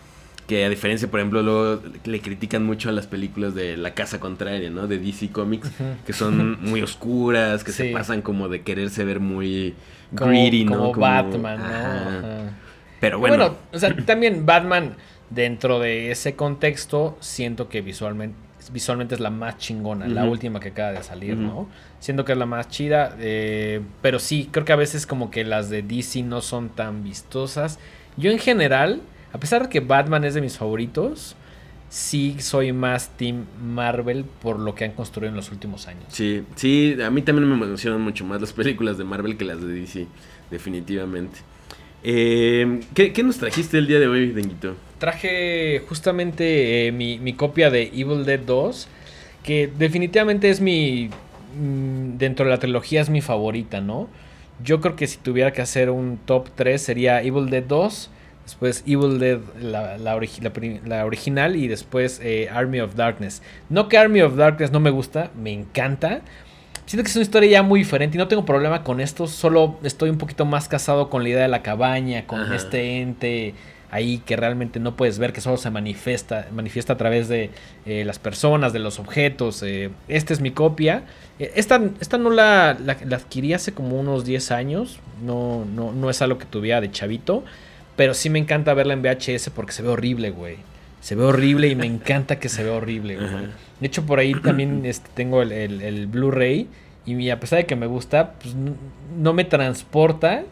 [0.49, 4.19] que a diferencia, por ejemplo, luego le critican mucho a las películas de La Casa
[4.19, 4.87] Contraria, ¿no?
[4.87, 5.71] De DC Comics,
[6.07, 9.75] que son muy oscuras, que se pasan como de quererse ver muy
[10.11, 10.93] greedy, ¿no?
[10.93, 12.51] Como Batman, ¿no?
[12.99, 13.37] Pero bueno.
[13.37, 14.97] Bueno, o sea, también Batman,
[15.29, 18.39] dentro de ese contexto, siento que visualmente,
[18.73, 21.69] visualmente es la más chingona, la última que acaba de salir, ¿no?
[22.01, 25.45] Siento que es la más chida, eh, pero sí, creo que a veces como que
[25.45, 27.79] las de DC no son tan vistosas.
[28.17, 29.01] Yo en general
[29.33, 31.37] a pesar de que Batman es de mis favoritos,
[31.91, 36.05] sí soy más Team Marvel por lo que han construido en los últimos años.
[36.09, 39.61] Sí, sí, a mí también me emocionan mucho más las películas de Marvel que las
[39.61, 40.07] de DC,
[40.51, 41.41] definitivamente.
[42.05, 44.77] Eh, ¿qué, nos trajiste el día de hoy, Denguito?
[44.99, 48.89] Traje justamente eh, mi, copia de Evil Dead 2,
[49.43, 51.11] que definitivamente es mi...
[51.59, 54.09] Mm, dentro de la trilogía es mi favorita, ¿no?
[54.63, 58.11] Yo creo que si tuviera que hacer un top 3 sería Evil Dead 2,
[58.45, 63.43] después Evil Dead, la, la, original, y después eh, Army of Darkness.
[63.69, 66.23] No que Army of Darkness no me gusta, me encanta.
[66.89, 69.77] Siento que es una historia ya muy diferente y no tengo problema con esto, solo
[69.83, 73.53] estoy un poquito más casado con la idea de la cabaña, con este ente
[73.91, 77.51] ahí que realmente no puedes ver, que solo se manifiesta, manifiesta a través de
[77.85, 79.63] eh, las personas, de los objetos.
[79.63, 81.03] Eh, esta es mi copia.
[81.39, 86.23] esta, esta no la, la, adquirí hace como unos 10 años, no, no, no es
[86.23, 87.45] algo que tuviera de chavito.
[87.97, 90.57] Pero sí me encanta verla en VHS porque se ve horrible, güey.
[91.01, 93.29] Se ve horrible y me encanta que se vea horrible, güey.
[93.81, 96.69] De hecho, por ahí también este, tengo el, Blu-ray.
[97.07, 100.45] Y a pesar de que me gusta, pues no me transporta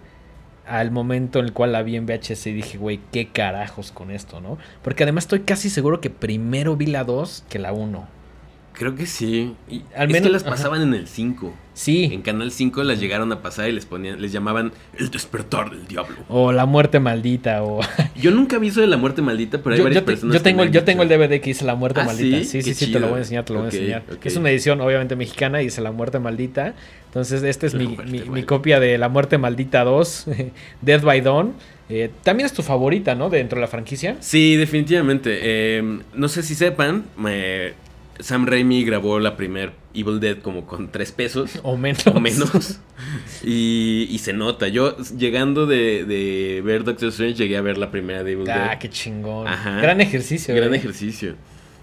[0.67, 4.11] al momento en el cual la vi en VHS y dije, güey, qué carajos con
[4.11, 4.59] esto, ¿no?
[4.83, 8.16] Porque además estoy casi seguro que primero vi la 2 que la 1.
[8.79, 9.55] Creo que sí.
[9.71, 11.55] Y al menos las pasaban en el 5.
[11.73, 12.11] Sí.
[12.13, 15.87] En Canal 5 las llegaron a pasar y les ponían, les llamaban El despertar del
[15.87, 16.17] diablo.
[16.29, 17.63] O La muerte maldita.
[17.63, 17.81] O...
[18.17, 20.37] Yo nunca vi eso de La muerte maldita, pero hay varias personas.
[20.37, 22.45] Yo tengo, yo tengo el DVD que dice La muerte ¿Ah, maldita.
[22.45, 24.03] Sí, sí, sí, te lo voy a enseñar, te lo voy a enseñar.
[24.23, 26.75] Es una edición obviamente mexicana y dice La muerte maldita.
[27.07, 30.27] Entonces, esta es mi, mi, copia de La muerte maldita 2,
[30.83, 31.55] Death by Dawn.
[31.89, 33.31] Eh, también es tu favorita, ¿no?
[33.31, 34.17] Dentro de la franquicia.
[34.21, 35.39] Sí, definitivamente.
[35.41, 37.75] Eh, no sé si sepan, me
[38.21, 41.61] Sam Raimi grabó la primer Evil Dead como con tres pesos.
[41.63, 42.07] O menos.
[42.07, 42.81] O menos.
[43.43, 44.69] y, se nota.
[44.69, 48.69] Yo, llegando de, ver Doctor Strange, llegué a ver la primera de Evil Dead.
[48.71, 49.47] Ah, qué chingón.
[49.49, 49.81] Ajá.
[49.81, 50.55] Gran ejercicio.
[50.55, 51.37] Gran ejercicio.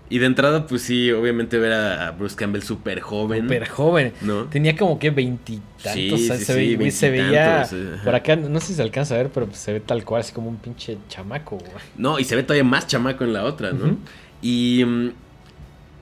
[0.10, 3.44] Y de entrada, pues sí, obviamente ver a Bruce Campbell súper joven.
[3.44, 4.14] Súper joven.
[4.22, 4.44] ¿no?
[4.44, 5.92] Tenía como que veintitantos.
[5.92, 7.68] Sí, sí, se, sí, se veía.
[8.04, 10.34] Por acá, no sé si se alcanza a ver, pero se ve tal cual, así
[10.34, 11.72] como un pinche chamaco, güey.
[11.98, 13.98] No, y se ve todavía más chamaco en la otra, ¿no?
[14.42, 15.10] Y mm,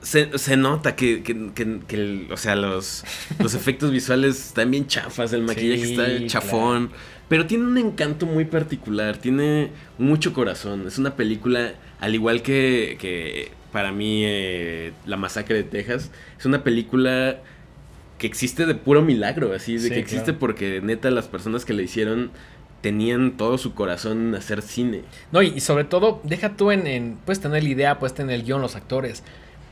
[0.02, 3.04] se, nota que, que, o sea, los,
[3.38, 6.90] los efectos visuales están bien chafas, el maquillaje está chafón,
[7.28, 10.86] pero tiene un encanto muy particular, tiene mucho corazón.
[10.86, 16.44] Es una película, al igual que, que para mí eh, La Masacre de Texas, es
[16.44, 17.40] una película
[18.18, 21.82] que existe de puro milagro, así, de que existe porque neta las personas que la
[21.82, 22.30] hicieron
[22.80, 25.02] tenían todo su corazón en hacer cine.
[25.30, 28.42] No, y, sobre todo, deja tú en, en, puedes tener la idea, puedes tener el
[28.42, 29.22] guion, los actores,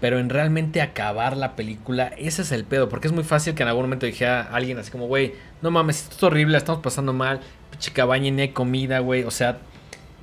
[0.00, 3.62] pero en realmente acabar la película, ese es el pedo, porque es muy fácil que
[3.62, 7.12] en algún momento dijera alguien así como, güey, no mames, esto es horrible, estamos pasando
[7.12, 7.40] mal,
[7.70, 9.58] pinche cabaña ni hay comida, güey, o sea,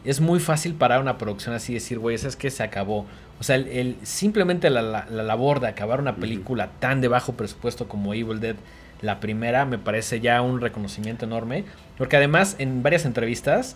[0.04, 3.06] es muy fácil parar una producción así y decir, güey, es que se acabó.
[3.40, 7.88] O sea, el, simplemente la, la, labor de acabar una película tan de bajo presupuesto
[7.88, 8.56] como Evil Dead,
[9.02, 11.66] la primera, me parece ya un reconocimiento enorme,
[12.00, 13.76] porque además en varias entrevistas,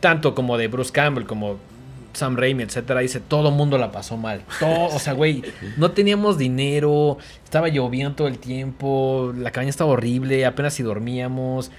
[0.00, 1.58] tanto como de Bruce Campbell como
[2.14, 4.42] Sam Raimi, etcétera, dice, todo el mundo la pasó mal.
[4.58, 5.42] Todo, o sea, güey,
[5.76, 11.70] no teníamos dinero, estaba lloviendo todo el tiempo, la cabaña estaba horrible, apenas si dormíamos.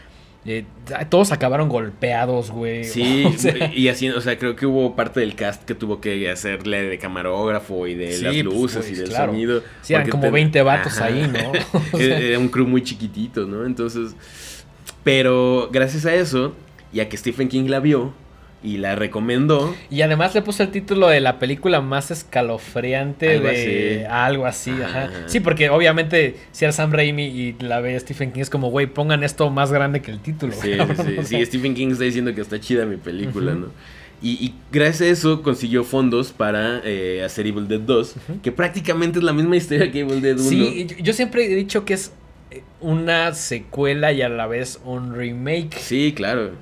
[0.48, 0.64] Eh,
[1.10, 2.84] todos acabaron golpeados, güey.
[2.84, 3.26] Sí,
[3.74, 7.00] y así, o sea, creo que hubo parte del cast que tuvo que hacerle de
[7.00, 9.64] camarógrafo y de las pues, luces y del sonido.
[9.82, 12.00] Sí, eran como 20 vatos ahí, ¿no?
[12.00, 13.66] Era un crew muy chiquitito, ¿no?
[13.66, 14.16] Entonces,
[15.04, 16.54] pero gracias a eso,
[16.94, 18.14] y a que Stephen King la vio,
[18.66, 19.76] y la recomendó.
[19.90, 24.72] Y además le puso el título de la película más escalofriante de algo así.
[24.72, 25.10] Ajá.
[25.28, 28.88] Sí, porque obviamente si era Sam Raimi y la ve Stephen King es como, güey,
[28.88, 30.54] pongan esto más grande que el título.
[30.54, 30.74] Sí,
[31.06, 31.46] sí, sí.
[31.46, 33.68] Stephen King está diciendo que está chida mi película, ¿no?
[34.22, 39.24] Y, gracias a eso consiguió fondos para eh, hacer Evil Dead 2, que prácticamente es
[39.24, 40.50] la misma historia que Evil Dead 1.
[40.50, 42.12] Sí, yo siempre he dicho que es
[42.50, 45.78] eh, una secuela y a la vez un remake.
[45.78, 46.54] Sí, claro.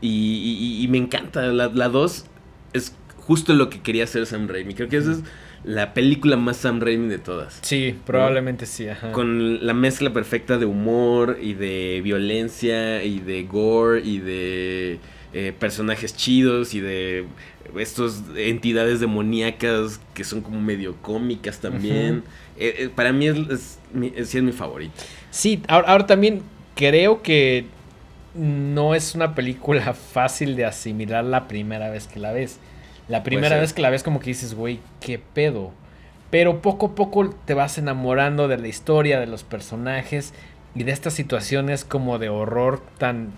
[0.00, 1.46] Y, me encanta.
[1.46, 2.24] La 2
[2.72, 2.94] es
[3.28, 4.74] justo lo que quería hacer Sam Raimi.
[4.74, 5.22] Creo que esa es
[5.64, 7.58] la película más Sam Raimi de todas.
[7.62, 8.86] Sí, probablemente sí.
[9.12, 14.98] Con la mezcla perfecta de humor y de violencia y de gore y de
[15.34, 17.26] eh, personajes chidos y de
[17.76, 22.22] estos entidades demoníacas que son como medio cómicas también.
[22.56, 23.78] Eh, eh, para mí es,
[24.16, 24.94] es, mi favorito.
[25.30, 26.42] Sí, ahora también
[26.74, 27.66] creo que
[28.34, 32.58] no es una película fácil de asimilar la primera vez que la ves.
[33.08, 35.72] La primera vez que la ves como que dices, güey, qué pedo.
[36.30, 40.34] Pero poco a poco te vas enamorando de la historia, de los personajes
[40.74, 43.32] y de estas situaciones como de horror tan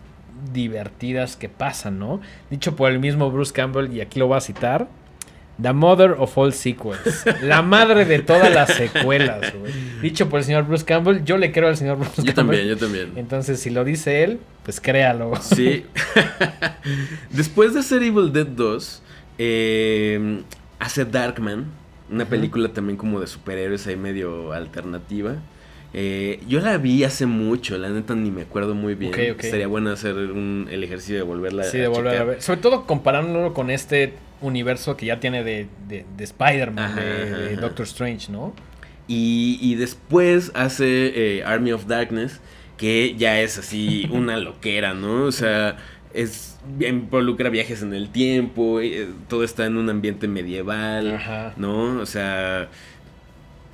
[0.53, 2.21] divertidas que pasan, ¿no?
[2.51, 4.89] Dicho por el mismo Bruce Campbell, y aquí lo voy a citar,
[5.61, 7.25] The Mother of All Sequels.
[7.43, 9.73] La madre de todas las secuelas, güey.
[10.01, 12.27] Dicho por el señor Bruce Campbell, yo le creo al señor Bruce Campbell.
[12.29, 13.13] Yo también, yo también.
[13.17, 15.33] Entonces, si lo dice él, pues créalo.
[15.41, 15.85] Sí.
[17.31, 19.03] Después de hacer Evil Dead 2,
[19.39, 20.43] eh,
[20.79, 21.67] hace Darkman,
[22.11, 25.37] una película también como de superhéroes ahí medio alternativa.
[25.93, 29.13] Eh, yo la vi hace mucho, la neta ni me acuerdo muy bien.
[29.41, 32.43] Sería bueno hacer el ejercicio de volverla sí, de volver a ver.
[32.43, 38.31] Sobre todo comparándolo con este universo que ya tiene de, de, Spider-Man, de, Doctor Strange,
[38.31, 38.55] ¿no?
[39.09, 42.41] Y, después hace eh, Army of Darkness,
[42.77, 45.25] que ya es así una loquera, ¿no?
[45.25, 45.77] O sea,
[46.15, 52.01] es involucra viajes en el tiempo, eh, todo está en un ambiente medieval, ¿no?
[52.01, 52.69] O sea,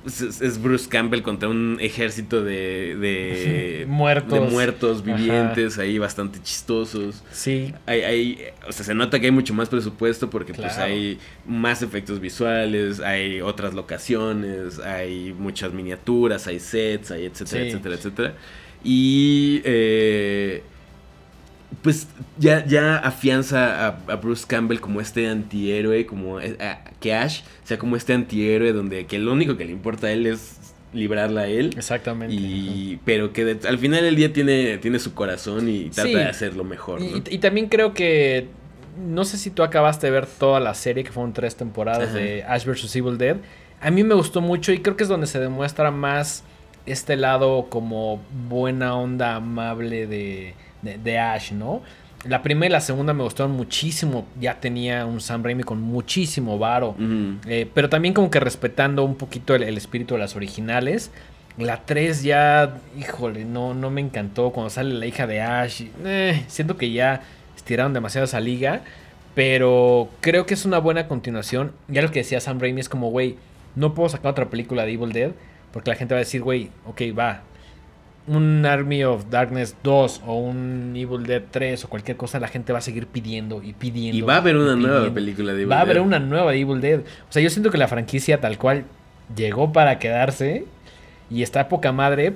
[0.07, 7.23] es, Bruce Campbell contra un ejército de, de muertos, muertos vivientes ahí bastante chistosos.
[7.31, 7.73] Sí.
[7.85, 11.81] Hay, hay, o sea, se nota que hay mucho más presupuesto porque pues hay más
[11.81, 18.33] efectos visuales, hay otras locaciones, hay muchas miniaturas, hay sets, hay etcétera, etcétera, etcétera.
[18.83, 20.63] Y eh,
[21.81, 22.07] pues
[22.37, 26.57] ya, ya afianza a, Bruce Campbell como este antihéroe, como eh,
[26.99, 30.25] que Ash sea como este antihéroe donde que lo único que le importa a él
[30.25, 30.57] es
[30.93, 31.73] librarla a él.
[31.77, 32.33] Exactamente.
[32.33, 36.63] Y, pero que al final del día tiene, tiene su corazón y trata de hacerlo
[36.63, 37.01] mejor.
[37.01, 38.47] Y, también creo que,
[38.97, 42.43] no sé si tú acabaste de ver toda la serie, que fueron tres temporadas de
[42.43, 42.95] Ash vs.
[42.95, 43.37] Evil Dead.
[43.81, 46.43] A mí me gustó mucho y creo que es donde se demuestra más
[46.87, 50.55] este lado como buena onda amable de
[50.95, 51.81] de, Ash, ¿no?
[52.23, 54.25] La primera y la segunda me gustaron muchísimo.
[54.39, 56.95] Ya tenía un Sam Raimi con muchísimo varo.
[57.47, 61.11] Eh, pero también como que respetando un poquito el, espíritu de las originales.
[61.57, 64.51] La 3 ya, híjole, no, no me encantó.
[64.51, 65.83] Cuando sale la hija de Ash.
[66.05, 67.21] Eh, siento que ya
[67.55, 68.81] estiraron demasiado esa liga.
[69.35, 71.71] Pero creo que es una buena continuación.
[71.87, 73.37] Ya lo que decía Sam Raimi es como, güey,
[73.75, 75.31] no puedo sacar otra película de Evil Dead.
[75.71, 77.43] Porque la gente va a decir, güey, ok, va,
[78.27, 82.73] un Army of Darkness 2 o un Evil Dead 3 o cualquier cosa, la gente
[82.73, 84.17] va a seguir pidiendo y pidiendo.
[84.17, 85.75] Y va a haber una nueva película de Evil Dead.
[85.75, 86.99] Va a haber una nueva de Evil Dead.
[86.99, 88.85] O sea, yo siento que la franquicia tal cual
[89.35, 90.65] llegó para quedarse
[91.29, 92.33] y está poca madre,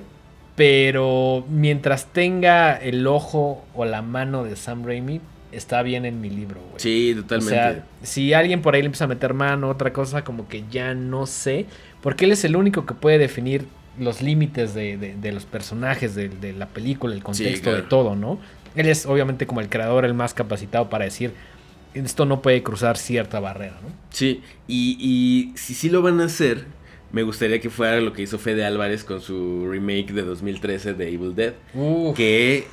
[0.55, 5.21] pero mientras tenga el ojo o la mano de Sam Raimi,
[5.51, 6.79] está bien en mi libro, güey.
[6.79, 7.53] Sí, totalmente.
[7.53, 10.63] O sea, si alguien por ahí le empieza a meter mano, otra cosa, como que
[10.71, 11.65] ya no sé,
[12.01, 13.65] porque él es el único que puede definir
[13.99, 18.39] los límites de, los personajes, de, la película, el contexto de todo, ¿no?
[18.75, 21.33] Él es obviamente como el creador, el más capacitado para decir,
[21.93, 23.89] esto no puede cruzar cierta barrera, ¿no?
[24.11, 26.65] Sí, y, si sí lo van a hacer,
[27.11, 31.09] me gustaría que fuera lo que hizo Fede Álvarez con su remake de 2013 de
[31.09, 31.53] Evil Dead.
[32.15, 32.65] Que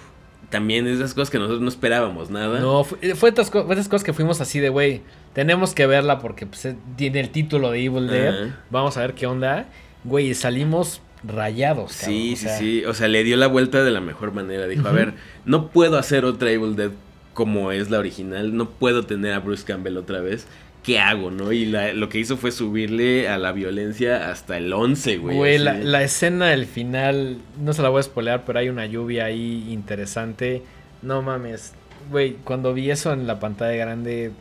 [0.50, 2.60] también es esas cosas que nosotros no esperábamos nada.
[2.60, 5.02] No, fue, fue, estas, cosas que fuimos así de, güey,
[5.32, 8.50] tenemos que verla porque pues, tiene el título de Evil Dead.
[8.70, 9.66] Vamos a ver qué onda.
[10.04, 11.92] Güey, salimos rayados.
[11.92, 12.84] Sí, sí, sí.
[12.84, 14.66] O sea, le dio la vuelta de la mejor manera.
[14.66, 15.14] Dijo, a ver,
[15.44, 16.90] no puedo hacer otra Evil Dead
[17.38, 20.48] como es la original, no puedo tener a Bruce Campbell otra vez.
[20.82, 21.52] ¿Qué hago, no?
[21.52, 25.36] Y lo que hizo fue subirle a la violencia hasta el 11, güey.
[25.36, 29.26] Güey, la, escena del final, no se la voy a spoilear, pero hay una lluvia
[29.26, 30.62] ahí interesante.
[31.02, 31.74] No mames.
[32.10, 34.32] Güey, cuando vi eso en la pantalla grande,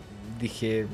[0.42, 0.88] dije,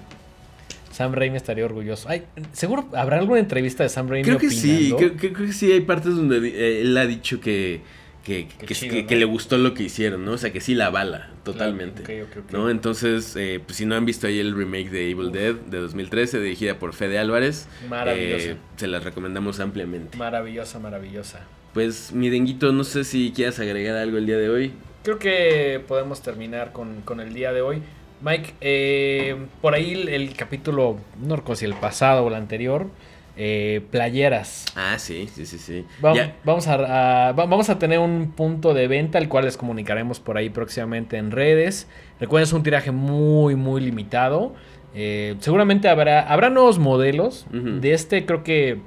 [0.94, 2.08] Sam Raimi estaría orgulloso.
[2.08, 4.24] Ay, seguro habrá alguna entrevista de Sam Raimi.
[4.24, 7.82] Creo que sí, creo, que sí hay partes donde eh, él ha dicho que,
[8.24, 10.34] que, que, le gustó lo que hicieron, ¿no?
[10.34, 12.26] O sea, que sí la bala, totalmente.
[12.52, 12.70] ¿no?
[12.70, 16.40] Entonces, eh, pues si no han visto ahí el remake de Evil Dead de 2013,
[16.40, 18.52] dirigida por Fede Álvarez, maravillosa.
[18.52, 20.16] Eh, se las recomendamos ampliamente.
[20.16, 21.40] Maravillosa, maravillosa.
[21.74, 24.74] Pues, mi denguito, no sé si quieras agregar algo el día de hoy.
[25.04, 27.82] Creo que podemos terminar con, con el día de hoy.
[28.24, 32.88] Mike, eh, por ahí el, capítulo, no recuerdo si el pasado o el anterior,
[33.36, 34.66] eh, playeras.
[34.76, 35.86] Ah, sí, sí, sí, sí.
[36.00, 40.50] Vamos, a, vamos a tener un punto de venta, el cual les comunicaremos por ahí
[40.50, 41.90] próximamente en redes.
[42.22, 44.54] Recuerden, es un tiraje muy, muy limitado.
[44.96, 47.46] Eh, seguramente habrá, habrá nuevos modelos.
[47.52, 48.80] De este creo que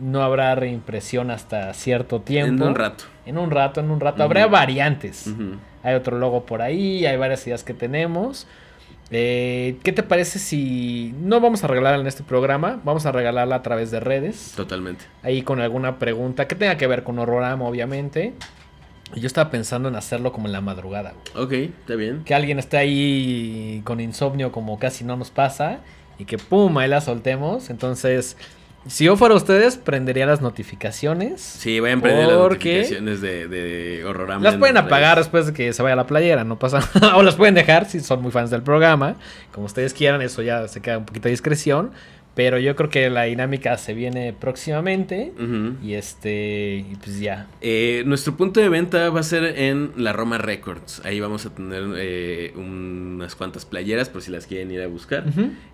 [0.00, 2.64] no habrá reimpresión hasta cierto tiempo.
[2.64, 3.04] En un rato.
[3.24, 4.22] En un rato, en un rato.
[4.22, 5.30] Habrá variantes.
[5.82, 8.46] Hay otro logo por ahí, hay varias ideas que tenemos.
[9.10, 12.80] Eh, ¿Qué te parece si no vamos a regalarla en este programa?
[12.84, 14.52] Vamos a regalarla a través de redes.
[14.54, 15.06] Totalmente.
[15.22, 18.34] Ahí con alguna pregunta que tenga que ver con Horrorama, obviamente.
[19.14, 21.14] Yo estaba pensando en hacerlo como en la madrugada.
[21.34, 22.24] Ok, está bien.
[22.24, 25.80] Que alguien esté ahí con insomnio como casi no nos pasa
[26.18, 27.70] y que pum, ahí la soltemos.
[27.70, 28.36] Entonces,
[28.86, 31.40] si yo fuera ustedes, prendería las notificaciones.
[31.40, 34.42] Sí, vayan a prender las notificaciones de, de Horrorama.
[34.42, 37.16] Las pueden apagar después de que se vaya la playera, no pasa nada.
[37.16, 39.16] o las pueden dejar si son muy fans del programa.
[39.52, 41.90] Como ustedes quieran, eso ya se queda un poquito de discreción.
[42.34, 45.32] Pero yo creo que la dinámica se viene próximamente.
[45.82, 46.84] Y este.
[46.88, 47.48] Y pues ya.
[47.60, 51.02] Eh, nuestro punto de venta va a ser en la Roma Records.
[51.04, 52.52] Ahí vamos a tener eh,
[53.28, 55.24] unas cuantas playeras por si las quieren ir a buscar.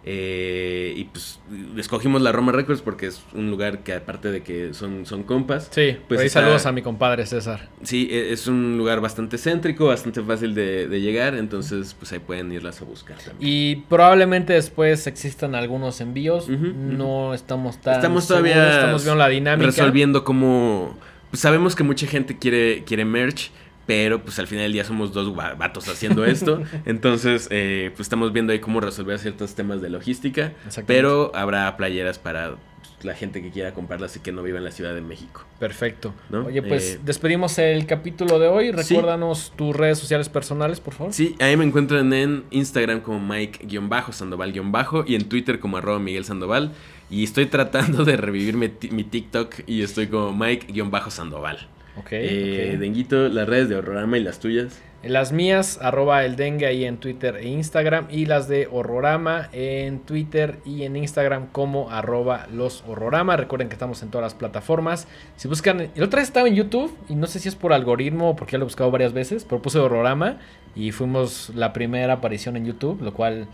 [0.05, 1.39] Eh, y pues
[1.77, 5.69] escogimos la Roma Records porque es un lugar que, aparte de que son, son compas.
[5.71, 7.69] Sí, pues ahí saludos a mi compadre César.
[7.83, 11.37] Sí, e, es un lugar bastante céntrico, bastante fácil de, llegar.
[11.37, 13.37] Entonces, pues ahí pueden irlas a buscar también.
[13.41, 17.95] Y probablemente después existan algunos envíos no estamos tan.
[17.97, 18.75] Estamos todavía.
[18.75, 19.67] estamos viendo la dinámica.
[19.67, 20.97] Resolviendo cómo.
[21.31, 23.51] Pues sabemos que mucha gente quiere, quiere merch.
[23.87, 26.63] Pero pues al final del día somos dos vatos haciendo esto.
[26.87, 30.53] Entonces, eh, pues estamos viendo ahí cómo resolver ciertos temas de logística.
[30.87, 32.57] Pero habrá playeras para
[33.05, 35.45] la gente que quiera comprarlas y que no viva en la Ciudad de México.
[35.59, 36.15] Perfecto.
[36.33, 38.71] Oye, pues eh, despedimos el capítulo de hoy.
[38.71, 41.13] Recuérdanos tus redes sociales personales, por favor.
[41.13, 46.73] Sí, ahí me encuentran en Instagram como Mike-Sandoval- y en Twitter como arroba Miguel Sandoval.
[47.11, 51.69] Y estoy tratando de revivir mi, TikTok y estoy como Mike-Sandoval.
[52.11, 54.81] Eh, Denguito, las redes de Horrorama y las tuyas.
[55.03, 58.07] Las mías, arroba el dengue ahí en Twitter e Instagram.
[58.11, 63.37] Y las de Horrorama en Twitter y en Instagram como arroba los Horrorama.
[63.37, 65.07] Recuerden que estamos en todas las plataformas.
[65.37, 68.31] Si buscan, el otro día estaba en YouTube y no sé si es por algoritmo
[68.31, 70.39] o porque ya lo he buscado varias veces, pero puse Horrorama
[70.75, 73.47] y fuimos la primera aparición en YouTube, lo cual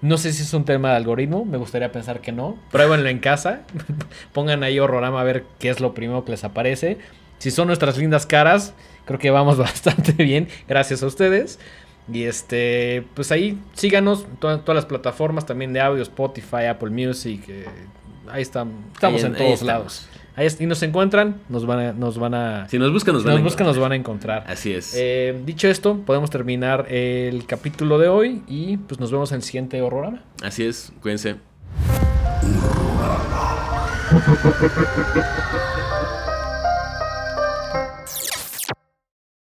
[0.00, 2.56] no sé si es un tema de algoritmo, me gustaría pensar que no.
[2.70, 3.62] Pruébenlo en casa,
[4.32, 6.98] pongan ahí Horrorama a ver qué es lo primero que les aparece.
[7.38, 8.74] Si son nuestras lindas caras,
[9.04, 11.58] creo que vamos bastante bien, gracias a ustedes.
[12.12, 17.42] Y este, pues ahí síganos en todas, las plataformas también de audio, Spotify, Apple Music.
[17.48, 17.64] Eh,
[18.30, 20.08] ahí estamos, estamos en, todos lados.
[20.36, 22.68] Ahí y nos encuentran, nos van a, nos van a.
[22.68, 24.44] Si nos buscan, nos, van, a buscan, nos van a encontrar.
[24.48, 24.94] Así es.
[24.96, 29.42] Eh, dicho esto, podemos terminar el capítulo de hoy y pues nos vemos en el
[29.42, 30.24] siguiente horrorama.
[30.42, 31.36] Así es, cuídense.